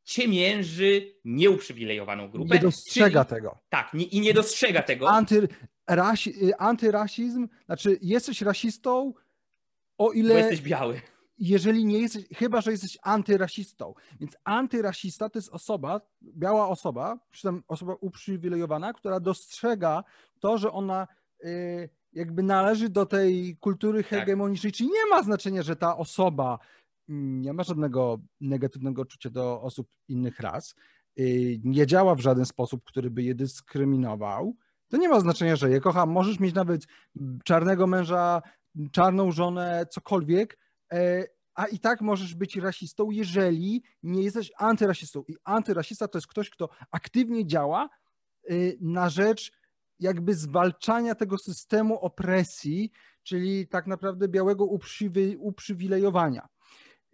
ciemięży 0.08 1.14
nieuprzywilejowaną 1.24 2.30
grupę. 2.30 2.54
Nie 2.54 2.60
dostrzega 2.60 3.24
czyli, 3.24 3.36
tego. 3.36 3.58
Tak, 3.68 3.94
nie, 3.94 4.04
i 4.04 4.20
nie 4.20 4.34
dostrzega 4.34 4.82
tego. 4.82 5.10
Anty, 5.10 5.48
rasi, 5.86 6.34
antyrasizm, 6.58 7.48
znaczy 7.66 7.98
jesteś 8.02 8.42
rasistą, 8.42 9.12
o 9.98 10.12
ile... 10.12 10.34
Bo 10.34 10.38
jesteś 10.38 10.62
biały. 10.62 11.00
Jeżeli 11.38 11.84
nie 11.84 11.98
jesteś, 11.98 12.24
chyba, 12.36 12.60
że 12.60 12.70
jesteś 12.70 12.98
antyrasistą. 13.02 13.94
Więc 14.20 14.36
antyrasista 14.44 15.28
to 15.28 15.38
jest 15.38 15.48
osoba, 15.48 16.00
biała 16.22 16.68
osoba, 16.68 17.18
czy 17.30 17.42
tam 17.42 17.62
osoba 17.68 17.94
uprzywilejowana, 18.00 18.92
która 18.92 19.20
dostrzega 19.20 20.04
to, 20.40 20.58
że 20.58 20.72
ona 20.72 21.06
y, 21.44 21.88
jakby 22.12 22.42
należy 22.42 22.88
do 22.88 23.06
tej 23.06 23.56
kultury 23.60 24.02
tak. 24.02 24.10
hegemonicznej, 24.10 24.72
tak. 24.72 24.76
czyli 24.76 24.90
nie 24.90 25.10
ma 25.10 25.22
znaczenia, 25.22 25.62
że 25.62 25.76
ta 25.76 25.96
osoba 25.96 26.58
nie 27.08 27.52
ma 27.52 27.62
żadnego 27.62 28.18
negatywnego 28.40 29.02
uczucia 29.02 29.30
do 29.30 29.62
osób 29.62 29.88
innych 30.08 30.40
ras, 30.40 30.74
y, 31.18 31.60
nie 31.64 31.86
działa 31.86 32.14
w 32.14 32.20
żaden 32.20 32.44
sposób, 32.44 32.84
który 32.84 33.10
by 33.10 33.22
je 33.22 33.34
dyskryminował, 33.34 34.56
to 34.88 34.96
nie 34.96 35.08
ma 35.08 35.20
znaczenia, 35.20 35.56
że 35.56 35.70
je 35.70 35.80
kocha. 35.80 36.06
Możesz 36.06 36.40
mieć 36.40 36.54
nawet 36.54 36.86
czarnego 37.44 37.86
męża, 37.86 38.42
czarną 38.92 39.32
żonę, 39.32 39.86
cokolwiek, 39.90 40.58
e, 40.92 41.24
a 41.58 41.66
i 41.66 41.78
tak 41.78 42.00
możesz 42.00 42.34
być 42.34 42.56
rasistą, 42.56 43.10
jeżeli 43.10 43.82
nie 44.02 44.22
jesteś 44.22 44.52
antyrasistą. 44.58 45.24
I 45.28 45.36
antyrasista 45.44 46.08
to 46.08 46.18
jest 46.18 46.26
ktoś, 46.26 46.50
kto 46.50 46.68
aktywnie 46.90 47.46
działa 47.46 47.88
y, 48.50 48.78
na 48.80 49.08
rzecz 49.08 49.52
jakby 50.00 50.34
zwalczania 50.34 51.14
tego 51.14 51.38
systemu 51.38 51.98
opresji, 51.98 52.90
czyli 53.22 53.68
tak 53.68 53.86
naprawdę 53.86 54.28
białego 54.28 54.64
uprzywilejowania. 55.38 56.48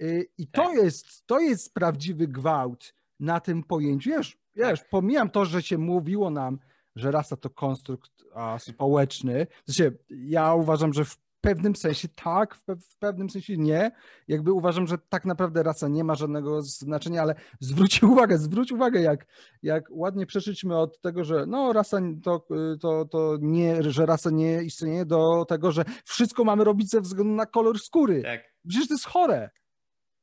Y, 0.02 0.26
I 0.38 0.46
to, 0.48 0.62
tak. 0.62 0.74
jest, 0.74 1.26
to 1.26 1.40
jest 1.40 1.74
prawdziwy 1.74 2.28
gwałt 2.28 2.94
na 3.20 3.40
tym 3.40 3.62
pojęciu. 3.62 4.10
Wiesz, 4.10 4.38
wiesz, 4.54 4.80
tak. 4.80 4.88
pomijam 4.88 5.30
to, 5.30 5.44
że 5.44 5.62
się 5.62 5.78
mówiło 5.78 6.30
nam, 6.30 6.58
że 6.96 7.10
rasa 7.10 7.36
to 7.36 7.50
konstrukt 7.50 8.12
a, 8.34 8.58
społeczny. 8.58 9.46
Znaczy, 9.66 9.98
ja 10.10 10.54
uważam, 10.54 10.92
że 10.92 11.04
w 11.04 11.23
pewnym 11.44 11.76
sensie 11.76 12.08
tak, 12.08 12.54
w, 12.54 12.64
pe 12.64 12.76
w, 12.76 12.96
pewnym 12.98 13.30
sensie 13.30 13.56
nie. 13.56 13.90
Jakby 14.28 14.52
uważam, 14.52 14.86
że 14.86 14.98
tak 15.08 15.24
naprawdę 15.24 15.62
rasa 15.62 15.88
nie 15.88 16.04
ma 16.04 16.14
żadnego 16.14 16.62
znaczenia, 16.62 17.22
ale 17.22 17.34
zwróć 17.60 18.02
uwagę, 18.12 18.38
zwróć 18.38 18.72
uwagę, 18.72 19.00
jak, 19.00 19.26
jak 19.62 19.84
ładnie 19.90 20.26
przeszliśmy 20.26 20.78
od 20.78 21.00
tego, 21.00 21.24
że 21.24 21.46
no 21.46 21.72
rasa 21.72 22.00
to, 22.22 22.46
to, 22.80 23.04
to 23.04 23.38
nie, 23.40 23.82
że 23.82 24.06
rasa 24.06 24.30
nie 24.30 24.62
istnieje, 24.62 25.04
do 25.04 25.44
tego, 25.48 25.72
że 25.72 25.84
wszystko 26.04 26.44
mamy 26.44 26.64
robić 26.64 26.90
ze 26.90 27.00
względu 27.00 27.34
na 27.34 27.46
kolor 27.46 27.78
skóry. 27.78 28.22
Tak. 28.22 28.54
Przecież 28.68 28.88
to 28.88 28.94
jest 28.94 29.06
chore. 29.06 29.50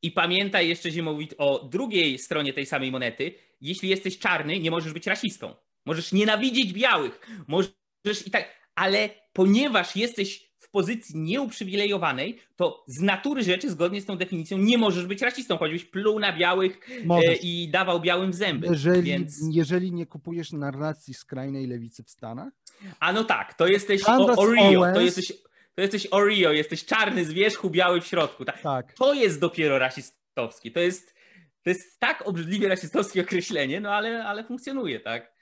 I 0.01 0.11
pamiętaj 0.11 0.69
jeszcze, 0.69 0.91
że 0.91 1.01
mówić 1.01 1.31
o 1.37 1.67
drugiej 1.71 2.19
stronie 2.19 2.53
tej 2.53 2.65
samej 2.65 2.91
monety. 2.91 3.33
Jeśli 3.61 3.89
jesteś 3.89 4.19
czarny, 4.19 4.59
nie 4.59 4.71
możesz 4.71 4.93
być 4.93 5.07
rasistą. 5.07 5.55
Możesz 5.85 6.11
nienawidzieć 6.11 6.73
białych, 6.73 7.27
możesz 7.47 8.27
i 8.27 8.31
tak, 8.31 8.45
ale 8.75 9.09
ponieważ 9.33 9.95
jesteś 9.95 10.50
w 10.71 10.73
pozycji 10.73 11.19
nieuprzywilejowanej, 11.19 12.39
to 12.55 12.83
z 12.87 13.01
natury 13.01 13.43
rzeczy, 13.43 13.69
zgodnie 13.69 14.01
z 14.01 14.05
tą 14.05 14.17
definicją, 14.17 14.57
nie 14.57 14.77
możesz 14.77 15.05
być 15.05 15.21
rasistą, 15.21 15.57
choćbyś 15.57 15.85
pluł 15.85 16.19
na 16.19 16.37
białych 16.37 16.79
e, 17.09 17.35
i 17.35 17.69
dawał 17.69 18.01
białym 18.01 18.31
w 18.31 18.35
zęby. 18.35 18.67
Jeżeli, 18.67 19.01
Więc... 19.01 19.39
jeżeli 19.51 19.91
nie 19.91 20.05
kupujesz 20.05 20.51
narracji 20.51 21.13
skrajnej 21.13 21.67
lewicy 21.67 22.03
w 22.03 22.09
Stanach? 22.09 22.53
A 22.99 23.13
no 23.13 23.23
tak, 23.23 23.53
to 23.53 23.67
jesteś 23.67 24.03
o, 24.07 24.35
o 24.37 24.53
Rio, 24.53 24.93
to 24.93 25.01
jesteś 25.01 25.33
to 25.75 25.81
jesteś 25.81 26.07
Oreo, 26.11 26.51
jesteś 26.51 26.85
czarny 26.85 27.25
z 27.25 27.33
wierzchu, 27.33 27.69
biały 27.69 28.01
w 28.01 28.07
środku. 28.07 28.45
Tak? 28.45 28.61
tak. 28.61 28.93
To 28.93 29.13
jest 29.13 29.39
dopiero 29.39 29.79
rasistowski. 29.79 30.71
To 30.71 30.79
jest, 30.79 31.15
to 31.63 31.69
jest 31.69 31.99
tak 31.99 32.27
obrzydliwie 32.27 32.67
rasistowskie 32.67 33.21
określenie, 33.21 33.81
no 33.81 33.93
ale, 33.93 34.23
ale 34.25 34.43
funkcjonuje, 34.43 34.99
tak? 34.99 35.33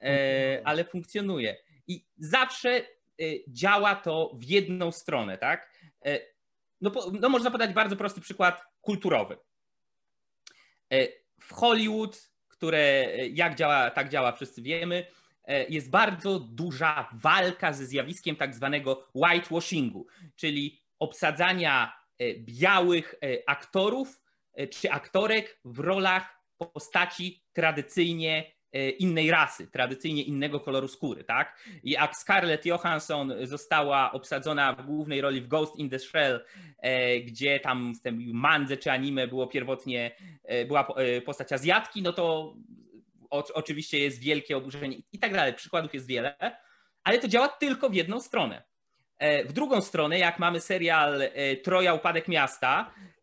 E, 0.00 0.62
ale 0.64 0.84
funkcjonuje. 0.84 1.56
I 1.86 2.06
zawsze 2.16 2.82
działa 3.48 3.94
to 3.94 4.30
w 4.34 4.44
jedną 4.44 4.92
stronę, 4.92 5.38
tak? 5.38 5.72
E, 6.04 6.20
no, 6.80 6.92
no 7.20 7.28
można 7.28 7.50
podać 7.50 7.72
bardzo 7.72 7.96
prosty 7.96 8.20
przykład 8.20 8.62
kulturowy. 8.80 9.36
E, 10.92 11.08
w 11.40 11.52
Hollywood, 11.52 12.30
które 12.48 12.78
e, 12.78 13.28
jak 13.28 13.54
działa, 13.54 13.90
tak 13.90 14.08
działa, 14.08 14.32
wszyscy 14.32 14.62
wiemy, 14.62 15.06
jest 15.68 15.90
bardzo 15.90 16.38
duża 16.38 17.08
walka 17.12 17.72
ze 17.72 17.86
zjawiskiem 17.86 18.36
tak 18.36 18.54
zwanego 18.54 19.08
whitewashingu, 19.14 20.06
czyli 20.36 20.82
obsadzania 20.98 21.92
białych 22.38 23.14
aktorów 23.46 24.22
czy 24.70 24.90
aktorek 24.90 25.60
w 25.64 25.78
rolach 25.78 26.42
postaci 26.58 27.44
tradycyjnie 27.52 28.52
innej 28.98 29.30
rasy, 29.30 29.66
tradycyjnie 29.66 30.22
innego 30.22 30.60
koloru 30.60 30.88
skóry, 30.88 31.24
tak? 31.24 31.60
I 31.82 31.90
jak 31.90 32.16
Scarlett 32.16 32.66
Johansson 32.66 33.32
została 33.42 34.12
obsadzona 34.12 34.72
w 34.72 34.86
głównej 34.86 35.20
roli 35.20 35.40
w 35.40 35.48
Ghost 35.48 35.76
in 35.76 35.90
the 35.90 35.98
Shell, 35.98 36.44
gdzie 37.26 37.60
tam 37.60 37.94
w 37.94 38.02
tym 38.02 38.30
mandze 38.34 38.76
czy 38.76 38.90
anime 38.90 39.28
było 39.28 39.46
pierwotnie, 39.46 40.16
była 40.66 40.88
postać 41.26 41.52
Azjatki, 41.52 42.02
no 42.02 42.12
to 42.12 42.54
oczywiście 43.30 43.98
jest 43.98 44.20
wielkie 44.20 44.56
oburzenie 44.56 44.96
i 45.12 45.18
tak 45.18 45.32
dalej. 45.32 45.54
Przykładów 45.54 45.94
jest 45.94 46.06
wiele, 46.06 46.36
ale 47.04 47.18
to 47.18 47.28
działa 47.28 47.48
tylko 47.48 47.90
w 47.90 47.94
jedną 47.94 48.20
stronę. 48.20 48.62
E, 49.18 49.44
w 49.44 49.52
drugą 49.52 49.80
stronę, 49.80 50.18
jak 50.18 50.38
mamy 50.38 50.60
serial 50.60 51.22
e, 51.22 51.56
Troja 51.56 51.94
Upadek 51.94 52.28
Miasta, 52.28 52.92
e, 52.96 53.21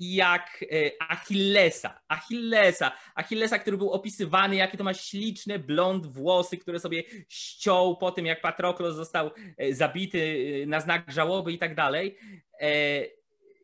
jak 0.00 0.64
Achillesa. 1.08 2.00
Achillesa. 2.08 2.92
Achillesa, 3.14 3.58
który 3.58 3.76
był 3.76 3.90
opisywany, 3.90 4.56
jakie 4.56 4.78
to 4.78 4.84
ma 4.84 4.94
śliczne 4.94 5.58
blond 5.58 6.06
włosy, 6.06 6.58
które 6.58 6.80
sobie 6.80 7.02
ściął 7.28 7.96
po 7.96 8.12
tym, 8.12 8.26
jak 8.26 8.40
Patroklos 8.40 8.96
został 8.96 9.30
zabity 9.70 10.64
na 10.66 10.80
znak 10.80 11.12
żałoby 11.12 11.52
i 11.52 11.58
tak 11.58 11.74
dalej. 11.74 12.18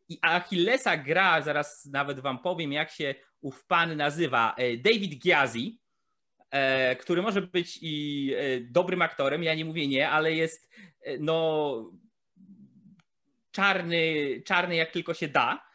I 0.09 0.19
Achillesa 0.21 0.97
gra, 0.97 1.41
zaraz 1.41 1.85
nawet 1.85 2.19
wam 2.19 2.39
powiem, 2.39 2.71
jak 2.71 2.91
się 2.91 3.15
ów 3.41 3.65
pan 3.65 3.97
nazywa, 3.97 4.55
David 4.77 5.23
Giazi, 5.23 5.79
który 6.99 7.21
może 7.21 7.41
być 7.41 7.79
i 7.81 8.33
dobrym 8.61 9.01
aktorem, 9.01 9.43
ja 9.43 9.55
nie 9.55 9.65
mówię 9.65 9.87
nie, 9.87 10.09
ale 10.09 10.33
jest 10.33 10.69
no 11.19 11.91
czarny, 13.51 14.25
czarny 14.45 14.75
jak 14.75 14.91
tylko 14.91 15.13
się 15.13 15.27
da. 15.27 15.70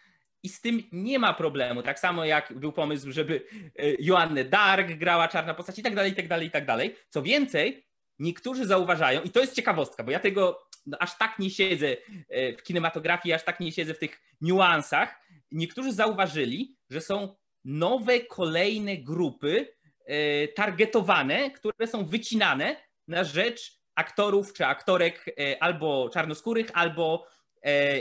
I 0.46 0.48
z 0.48 0.60
tym 0.60 0.82
nie 0.92 1.18
ma 1.18 1.34
problemu. 1.34 1.82
Tak 1.82 1.98
samo 1.98 2.24
jak 2.24 2.52
był 2.56 2.72
pomysł, 2.72 3.12
żeby 3.12 3.46
e, 3.78 3.82
Joannę 3.98 4.44
Dark 4.44 4.92
grała 4.92 5.28
czarna 5.28 5.54
postać 5.54 5.78
i 5.78 5.82
tak 5.82 5.94
dalej, 5.94 6.12
i 6.12 6.14
tak 6.14 6.28
dalej, 6.28 6.46
i 6.46 6.50
tak 6.50 6.66
dalej. 6.66 6.96
Co 7.08 7.22
więcej, 7.22 7.86
niektórzy 8.18 8.66
zauważają, 8.66 9.22
i 9.22 9.30
to 9.30 9.40
jest 9.40 9.54
ciekawostka, 9.54 10.04
bo 10.04 10.10
ja 10.10 10.18
tego 10.18 10.66
no, 10.86 10.98
aż 11.00 11.18
tak 11.18 11.38
nie 11.38 11.50
siedzę 11.50 11.96
e, 12.28 12.52
w 12.56 12.62
kinematografii, 12.62 13.32
aż 13.32 13.44
tak 13.44 13.60
nie 13.60 13.72
siedzę 13.72 13.94
w 13.94 13.98
tych 13.98 14.20
niuansach. 14.40 15.20
Niektórzy 15.50 15.92
zauważyli, 15.92 16.76
że 16.90 17.00
są 17.00 17.36
nowe, 17.64 18.20
kolejne 18.20 18.96
grupy 18.96 19.74
e, 20.04 20.48
targetowane, 20.48 21.50
które 21.50 21.86
są 21.86 22.06
wycinane 22.06 22.76
na 23.08 23.24
rzecz 23.24 23.80
aktorów 23.94 24.52
czy 24.52 24.66
aktorek 24.66 25.24
albo 25.60 26.10
czarnoskórych, 26.12 26.66
albo 26.74 27.26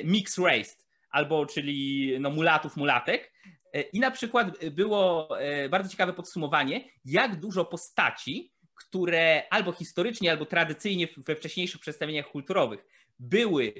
mixed 0.03 0.45
race, 0.45 0.84
albo 1.15 1.45
czyli 1.45 2.11
no, 2.19 2.29
mulatów, 2.29 2.77
mulatek. 2.77 3.31
E, 3.73 3.81
I 3.81 3.99
na 3.99 4.11
przykład 4.11 4.65
było 4.65 5.29
e, 5.39 5.69
bardzo 5.69 5.89
ciekawe 5.89 6.13
podsumowanie, 6.13 6.89
jak 7.05 7.39
dużo 7.39 7.65
postaci, 7.65 8.53
które 8.75 9.43
albo 9.49 9.71
historycznie, 9.71 10.31
albo 10.31 10.45
tradycyjnie 10.45 11.07
we 11.17 11.35
wcześniejszych 11.35 11.81
przedstawieniach 11.81 12.27
kulturowych 12.27 12.85
były 13.19 13.73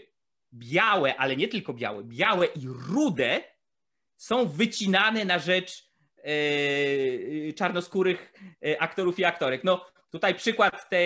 białe, 0.54 1.16
ale 1.16 1.36
nie 1.36 1.48
tylko 1.48 1.74
białe, 1.74 2.04
białe 2.04 2.46
i 2.46 2.68
rude, 2.68 3.42
są 4.18 4.46
wycinane 4.46 5.26
na 5.26 5.40
rzecz 5.40 5.86
czarnoskórych 7.56 8.34
aktorów 8.80 9.20
i 9.20 9.26
aktorek. 9.26 9.64
No 9.64 9.86
tutaj 10.12 10.36
przykład 10.36 10.90
te 10.90 10.98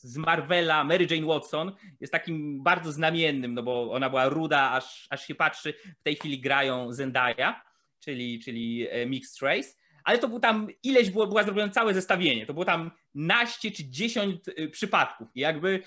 z 0.00 0.16
Marvela 0.16 0.84
Mary 0.84 1.06
Jane 1.10 1.26
Watson 1.26 1.72
jest 2.00 2.12
takim 2.12 2.62
bardzo 2.62 2.92
znamiennym, 2.92 3.54
no 3.54 3.62
bo 3.62 3.92
ona 3.92 4.10
była 4.10 4.28
ruda, 4.28 4.70
aż, 4.70 5.06
aż 5.10 5.26
się 5.26 5.34
patrzy. 5.34 5.74
W 6.00 6.02
tej 6.02 6.16
chwili 6.16 6.40
grają 6.40 6.92
Zendaya, 6.92 7.62
czyli, 8.00 8.40
czyli 8.40 8.88
e, 8.90 9.06
Mixed 9.06 9.42
Race. 9.42 9.68
Ale 10.04 10.18
to 10.18 10.28
było 10.28 10.40
tam, 10.40 10.68
ileś 10.82 11.10
było, 11.10 11.26
było 11.26 11.42
zrobione 11.42 11.72
całe 11.72 11.94
zestawienie. 11.94 12.46
To 12.46 12.52
było 12.52 12.64
tam 12.64 12.90
naście 13.14 13.70
czy 13.70 13.84
dziesiąt 13.84 14.48
e, 14.48 14.68
przypadków. 14.68 15.28
I 15.34 15.40
jakby 15.40 15.82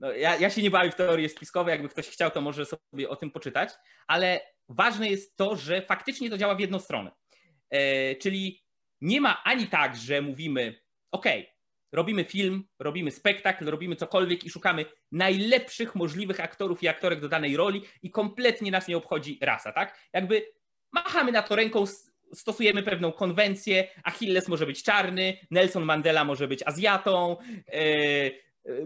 no, 0.00 0.12
ja, 0.12 0.36
ja 0.36 0.50
się 0.50 0.62
nie 0.62 0.70
bawię 0.70 0.90
w 0.90 0.94
teorie 0.94 1.28
spiskowe, 1.28 1.70
jakby 1.70 1.88
ktoś 1.88 2.08
chciał, 2.08 2.30
to 2.30 2.40
może 2.40 2.66
sobie 2.66 3.08
o 3.08 3.16
tym 3.16 3.30
poczytać, 3.30 3.70
ale 4.06 4.40
ważne 4.68 5.08
jest 5.08 5.36
to, 5.36 5.56
że 5.56 5.82
faktycznie 5.82 6.30
to 6.30 6.38
działa 6.38 6.54
w 6.54 6.60
jedną 6.60 6.78
stronę. 6.78 7.10
E, 7.70 8.14
czyli 8.14 8.64
nie 9.00 9.20
ma 9.20 9.42
ani 9.44 9.66
tak, 9.66 9.96
że 9.96 10.22
mówimy, 10.22 10.80
OK, 11.10 11.24
robimy 11.92 12.24
film, 12.24 12.64
robimy 12.78 13.10
spektakl, 13.10 13.64
robimy 13.64 13.96
cokolwiek 13.96 14.44
i 14.44 14.50
szukamy 14.50 14.84
najlepszych 15.12 15.94
możliwych 15.94 16.40
aktorów 16.40 16.82
i 16.82 16.88
aktorek 16.88 17.20
do 17.20 17.28
danej 17.28 17.56
roli 17.56 17.82
i 18.02 18.10
kompletnie 18.10 18.70
nas 18.70 18.88
nie 18.88 18.96
obchodzi 18.96 19.38
rasa, 19.42 19.72
tak? 19.72 19.98
Jakby 20.12 20.46
machamy 20.92 21.32
na 21.32 21.42
to 21.42 21.56
ręką, 21.56 21.84
stosujemy 22.34 22.82
pewną 22.82 23.12
konwencję, 23.12 23.88
Achilles 24.04 24.48
może 24.48 24.66
być 24.66 24.82
czarny, 24.82 25.36
Nelson 25.50 25.84
Mandela 25.84 26.24
może 26.24 26.48
być 26.48 26.62
Azjatą, 26.66 27.36
e, 27.72 28.30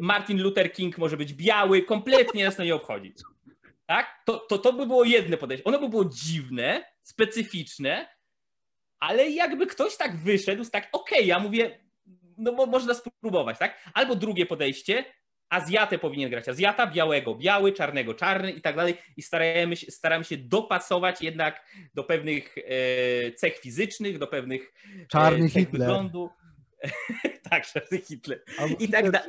Martin 0.01 0.43
Luther 0.43 0.73
King 0.73 0.99
może 0.99 1.17
być 1.17 1.35
biały, 1.35 1.83
kompletnie 1.83 2.45
nas 2.45 2.57
to 2.57 2.65
nie 2.65 2.75
obchodzi. 2.75 3.15
Tak? 3.87 4.23
To, 4.25 4.39
to, 4.39 4.59
to 4.59 4.73
by 4.73 4.87
było 4.87 5.05
jedne 5.05 5.37
podejście. 5.37 5.65
Ono 5.65 5.79
by 5.79 5.89
było 5.89 6.05
dziwne, 6.05 6.85
specyficzne, 7.03 8.09
ale 9.01 9.31
jakby 9.31 9.67
ktoś 9.67 9.97
tak 9.97 10.17
wyszedł 10.17 10.65
tak, 10.65 10.89
okej, 10.93 11.19
okay, 11.19 11.29
ja 11.29 11.39
mówię, 11.39 11.82
no 12.43 12.53
bo 12.53 12.67
można 12.67 12.95
spróbować, 12.95 13.59
tak? 13.59 13.91
Albo 13.95 14.15
drugie 14.17 14.47
podejście, 14.47 15.05
Azjatę 15.53 15.99
powinien 15.99 16.31
grać 16.31 16.49
Azjata, 16.49 16.87
białego 16.87 17.35
biały, 17.35 17.73
czarnego 17.73 18.15
czarny 18.15 18.53
i 18.53 18.61
tak 18.61 18.77
dalej. 18.77 18.95
I 19.17 19.23
staramy 19.23 19.77
się, 19.77 19.91
staramy 19.91 20.25
się 20.25 20.37
dopasować 20.37 21.23
jednak 21.23 21.67
do 21.95 22.05
pewnych 22.05 22.55
e, 22.59 23.33
cech 23.33 23.59
fizycznych, 23.59 24.19
do 24.19 24.27
pewnych 24.27 24.73
e, 25.03 25.07
czarny 25.07 25.49
cech 25.49 25.53
Hitler. 25.53 25.81
wyglądu. 25.81 26.31
tak, 27.51 27.67
czarny 27.67 27.99
Hitler. 27.99 28.43
I 28.79 28.89
tak, 28.89 29.11
da- 29.11 29.27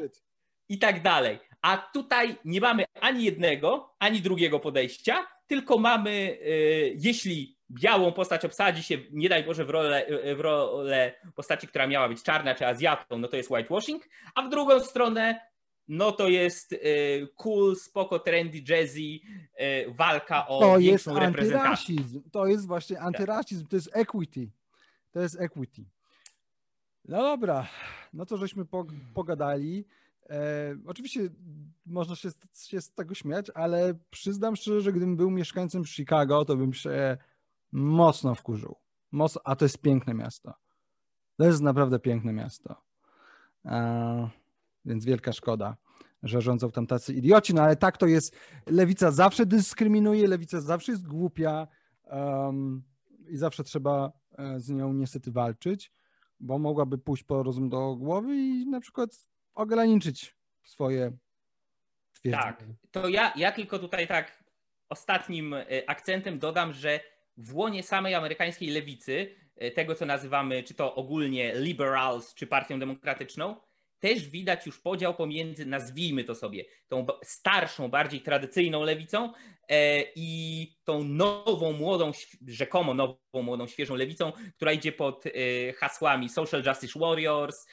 I 0.69 0.79
tak 0.79 1.01
dalej. 1.01 1.39
A 1.61 1.77
tutaj 1.93 2.35
nie 2.45 2.61
mamy 2.61 2.85
ani 3.01 3.23
jednego, 3.23 3.95
ani 3.99 4.21
drugiego 4.21 4.59
podejścia, 4.59 5.27
tylko 5.47 5.77
mamy, 5.77 6.11
e, 6.41 6.47
jeśli 6.95 7.57
białą 7.73 8.11
postać 8.11 8.45
obsadzi 8.45 8.83
się, 8.83 8.97
nie 9.11 9.29
daj 9.29 9.43
Boże, 9.43 9.65
w 9.65 9.69
rolę, 9.69 10.05
w 10.35 10.39
rolę 10.39 11.13
postaci, 11.35 11.67
która 11.67 11.87
miała 11.87 12.09
być 12.09 12.23
czarna 12.23 12.55
czy 12.55 12.67
Azjatą, 12.67 13.17
no 13.17 13.27
to 13.27 13.37
jest 13.37 13.51
whitewashing, 13.51 14.09
a 14.35 14.41
w 14.41 14.49
drugą 14.49 14.79
stronę 14.79 15.39
no 15.87 16.11
to 16.11 16.27
jest 16.27 16.73
y, 16.73 17.27
cool, 17.35 17.75
spoko, 17.75 18.19
trendy, 18.19 18.61
jazzy, 18.69 18.99
y, 18.99 19.19
walka 19.87 20.47
o 20.47 20.59
to 20.59 20.79
jest 20.79 21.07
antyrasizm. 21.07 22.21
To 22.31 22.47
jest 22.47 22.67
właśnie 22.67 22.95
tak. 22.95 23.05
antyrasizm, 23.05 23.67
to 23.67 23.75
jest 23.75 23.89
equity. 23.93 24.51
To 25.11 25.21
jest 25.21 25.41
equity. 25.41 25.85
No 27.05 27.21
dobra, 27.21 27.67
no 28.13 28.25
to 28.25 28.37
żeśmy 28.37 28.65
pogadali. 29.13 29.85
E, 30.29 30.75
oczywiście 30.85 31.19
można 31.85 32.15
się, 32.15 32.29
się 32.67 32.81
z 32.81 32.91
tego 32.91 33.15
śmiać, 33.15 33.47
ale 33.55 33.93
przyznam 34.09 34.55
szczerze, 34.55 34.81
że 34.81 34.91
gdybym 34.91 35.17
był 35.17 35.31
mieszkańcem 35.31 35.85
Chicago, 35.85 36.45
to 36.45 36.55
bym 36.55 36.73
się 36.73 37.17
mocno 37.73 38.35
wkurzył. 38.35 38.75
Mocno, 39.11 39.41
a 39.45 39.55
to 39.55 39.65
jest 39.65 39.77
piękne 39.77 40.13
miasto. 40.13 40.53
To 41.37 41.45
jest 41.45 41.61
naprawdę 41.61 41.99
piękne 41.99 42.33
miasto. 42.33 42.81
A, 43.63 44.29
więc 44.85 45.05
wielka 45.05 45.33
szkoda, 45.33 45.77
że 46.23 46.41
rządzą 46.41 46.71
tam 46.71 46.87
tacy 46.87 47.13
idioci, 47.13 47.53
no 47.53 47.61
ale 47.61 47.75
tak 47.75 47.97
to 47.97 48.07
jest. 48.07 48.35
Lewica 48.65 49.11
zawsze 49.11 49.45
dyskryminuje, 49.45 50.27
lewica 50.27 50.61
zawsze 50.61 50.91
jest 50.91 51.07
głupia 51.07 51.67
um, 52.03 52.83
i 53.27 53.37
zawsze 53.37 53.63
trzeba 53.63 54.11
e, 54.37 54.59
z 54.59 54.69
nią 54.69 54.93
niestety 54.93 55.31
walczyć, 55.31 55.91
bo 56.39 56.59
mogłaby 56.59 56.97
pójść 56.97 57.23
po 57.23 57.43
rozum 57.43 57.69
do 57.69 57.95
głowy 57.95 58.35
i 58.35 58.65
na 58.65 58.79
przykład 58.79 59.09
ograniczyć 59.53 60.35
swoje 60.63 61.11
twierdzenie. 62.13 62.43
Tak, 62.43 62.63
to 62.91 63.07
ja, 63.07 63.33
ja 63.35 63.51
tylko 63.51 63.79
tutaj 63.79 64.07
tak 64.07 64.43
ostatnim 64.89 65.53
e, 65.53 65.65
akcentem 65.87 66.39
dodam, 66.39 66.73
że 66.73 66.99
w 67.37 67.55
łonie 67.55 67.83
samej 67.83 68.15
amerykańskiej 68.15 68.69
lewicy, 68.69 69.35
e, 69.55 69.71
tego 69.71 69.95
co 69.95 70.05
nazywamy 70.05 70.63
czy 70.63 70.73
to 70.73 70.95
ogólnie 70.95 71.53
liberals, 71.55 72.33
czy 72.33 72.47
partią 72.47 72.79
demokratyczną, 72.79 73.55
też 73.99 74.29
widać 74.29 74.65
już 74.65 74.79
podział 74.79 75.15
pomiędzy, 75.15 75.65
nazwijmy 75.65 76.23
to 76.23 76.35
sobie, 76.35 76.65
tą 76.87 77.05
starszą, 77.23 77.89
bardziej 77.89 78.21
tradycyjną 78.21 78.83
lewicą 78.83 79.33
e, 79.69 80.03
i 80.15 80.67
tą 80.83 81.03
nową, 81.03 81.73
młodą, 81.73 82.11
rzekomo 82.47 82.93
nową, 82.93 83.17
młodą, 83.33 83.67
świeżą 83.67 83.95
lewicą, 83.95 84.31
która 84.55 84.71
idzie 84.71 84.91
pod 84.91 85.23
e, 85.25 85.29
hasłami 85.73 86.29
Social 86.29 86.63
Justice 86.63 86.99
Warriors, 86.99 87.67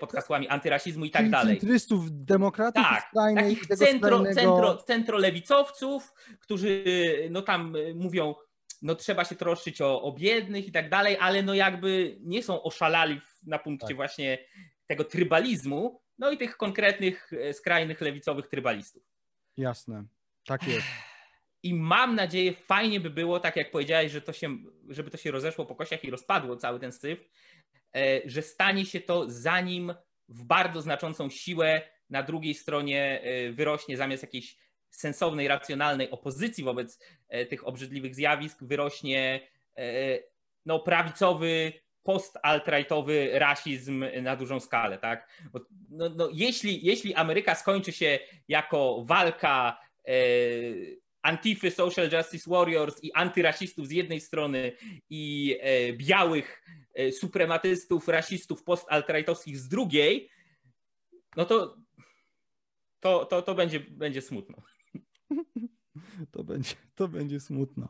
pod 0.00 0.12
hasłami 0.12 0.48
antyrasizmu 0.48 1.04
i 1.04 1.10
tak 1.10 1.30
dalej. 1.30 1.58
Centrystów, 1.58 2.04
demokratów 2.10 2.82
tak, 2.82 3.10
takich 3.34 3.66
centro, 3.66 4.24
centro, 4.34 4.76
centrolewicowców, 4.76 6.12
którzy 6.40 6.84
no 7.30 7.42
tam 7.42 7.76
mówią 7.94 8.34
no 8.84 8.94
trzeba 8.94 9.24
się 9.24 9.34
troszczyć 9.34 9.80
o, 9.80 10.02
o 10.02 10.12
biednych 10.12 10.66
i 10.66 10.72
tak 10.72 10.90
dalej, 10.90 11.16
ale 11.20 11.42
no 11.42 11.54
jakby 11.54 12.16
nie 12.20 12.42
są 12.42 12.62
oszalali 12.62 13.20
na 13.42 13.58
punkcie 13.58 13.86
tak. 13.86 13.96
właśnie 13.96 14.38
tego 14.86 15.04
trybalizmu, 15.04 16.00
no 16.18 16.30
i 16.30 16.38
tych 16.38 16.56
konkretnych, 16.56 17.32
e, 17.32 17.54
skrajnych 17.54 18.00
lewicowych 18.00 18.48
trybalistów. 18.48 19.02
Jasne, 19.56 20.04
tak 20.46 20.68
jest. 20.68 20.86
I 21.62 21.74
mam 21.74 22.14
nadzieję, 22.14 22.52
fajnie 22.52 23.00
by 23.00 23.10
było, 23.10 23.40
tak 23.40 23.56
jak 23.56 23.70
powiedziałeś, 23.70 24.12
że 24.12 24.20
to 24.20 24.32
się, 24.32 24.56
żeby 24.88 25.10
to 25.10 25.16
się 25.16 25.30
rozeszło 25.30 25.66
po 25.66 25.74
kościach 25.74 26.04
i 26.04 26.10
rozpadło 26.10 26.56
cały 26.56 26.80
ten 26.80 26.92
syf, 26.92 27.30
e, 27.96 28.20
że 28.24 28.42
stanie 28.42 28.86
się 28.86 29.00
to 29.00 29.30
zanim 29.30 29.94
w 30.28 30.44
bardzo 30.44 30.82
znaczącą 30.82 31.30
siłę 31.30 31.82
na 32.10 32.22
drugiej 32.22 32.54
stronie 32.54 33.20
e, 33.22 33.52
wyrośnie 33.52 33.96
zamiast 33.96 34.22
jakiejś 34.22 34.63
sensownej, 34.96 35.48
racjonalnej 35.48 36.10
opozycji 36.10 36.64
wobec 36.64 36.98
e, 37.28 37.46
tych 37.46 37.68
obrzydliwych 37.68 38.14
zjawisk 38.14 38.64
wyrośnie 38.64 39.48
e, 39.76 40.18
no, 40.66 40.78
prawicowy, 40.78 41.72
post-alt-rightowy 42.02 43.30
rasizm 43.32 44.04
na 44.22 44.36
dużą 44.36 44.60
skalę. 44.60 44.98
Tak? 44.98 45.28
No, 45.90 46.08
no, 46.08 46.28
jeśli, 46.32 46.86
jeśli 46.86 47.14
Ameryka 47.14 47.54
skończy 47.54 47.92
się 47.92 48.18
jako 48.48 49.04
walka 49.06 49.80
e, 50.08 50.12
Antify, 51.22 51.70
Social 51.70 52.10
Justice 52.12 52.50
Warriors 52.50 53.04
i 53.04 53.12
antyrasistów 53.12 53.88
z 53.88 53.90
jednej 53.90 54.20
strony 54.20 54.72
i 55.10 55.56
e, 55.60 55.92
białych 55.92 56.64
e, 56.94 57.12
suprematystów, 57.12 58.08
rasistów 58.08 58.64
post-altrightowskich 58.64 59.58
z 59.58 59.68
drugiej, 59.68 60.30
no 61.36 61.44
to 61.44 61.76
to, 63.00 63.24
to, 63.24 63.42
to 63.42 63.54
będzie, 63.54 63.80
będzie 63.80 64.22
smutno. 64.22 64.62
To 66.30 66.44
będzie, 66.44 66.74
to 66.94 67.08
będzie 67.08 67.40
smutno. 67.40 67.88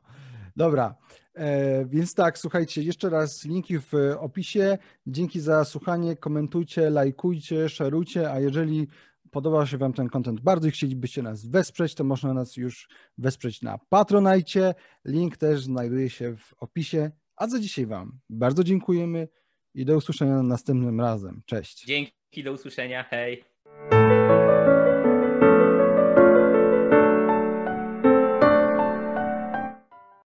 Dobra, 0.56 0.94
e, 1.34 1.86
więc 1.86 2.14
tak, 2.14 2.38
słuchajcie, 2.38 2.82
jeszcze 2.82 3.10
raz 3.10 3.44
linki 3.44 3.78
w 3.78 3.92
opisie. 4.18 4.78
Dzięki 5.06 5.40
za 5.40 5.64
słuchanie, 5.64 6.16
komentujcie, 6.16 6.90
lajkujcie, 6.90 7.68
szerujcie, 7.68 8.30
a 8.30 8.40
jeżeli 8.40 8.88
podoba 9.30 9.66
się 9.66 9.78
Wam 9.78 9.92
ten 9.92 10.08
content 10.08 10.40
bardzo 10.40 10.68
i 10.68 10.70
chcielibyście 10.70 11.22
nas 11.22 11.46
wesprzeć, 11.46 11.94
to 11.94 12.04
można 12.04 12.34
nas 12.34 12.56
już 12.56 12.88
wesprzeć 13.18 13.62
na 13.62 13.78
Patronajcie. 13.88 14.74
Link 15.04 15.36
też 15.36 15.62
znajduje 15.62 16.10
się 16.10 16.36
w 16.36 16.54
opisie. 16.58 17.10
A 17.36 17.48
za 17.48 17.58
dzisiaj 17.58 17.86
Wam 17.86 18.20
bardzo 18.30 18.64
dziękujemy 18.64 19.28
i 19.74 19.84
do 19.84 19.96
usłyszenia 19.96 20.42
następnym 20.42 21.00
razem. 21.00 21.42
Cześć. 21.46 21.84
Dzięki, 21.84 22.44
do 22.44 22.52
usłyszenia. 22.52 23.02
Hej. 23.02 23.53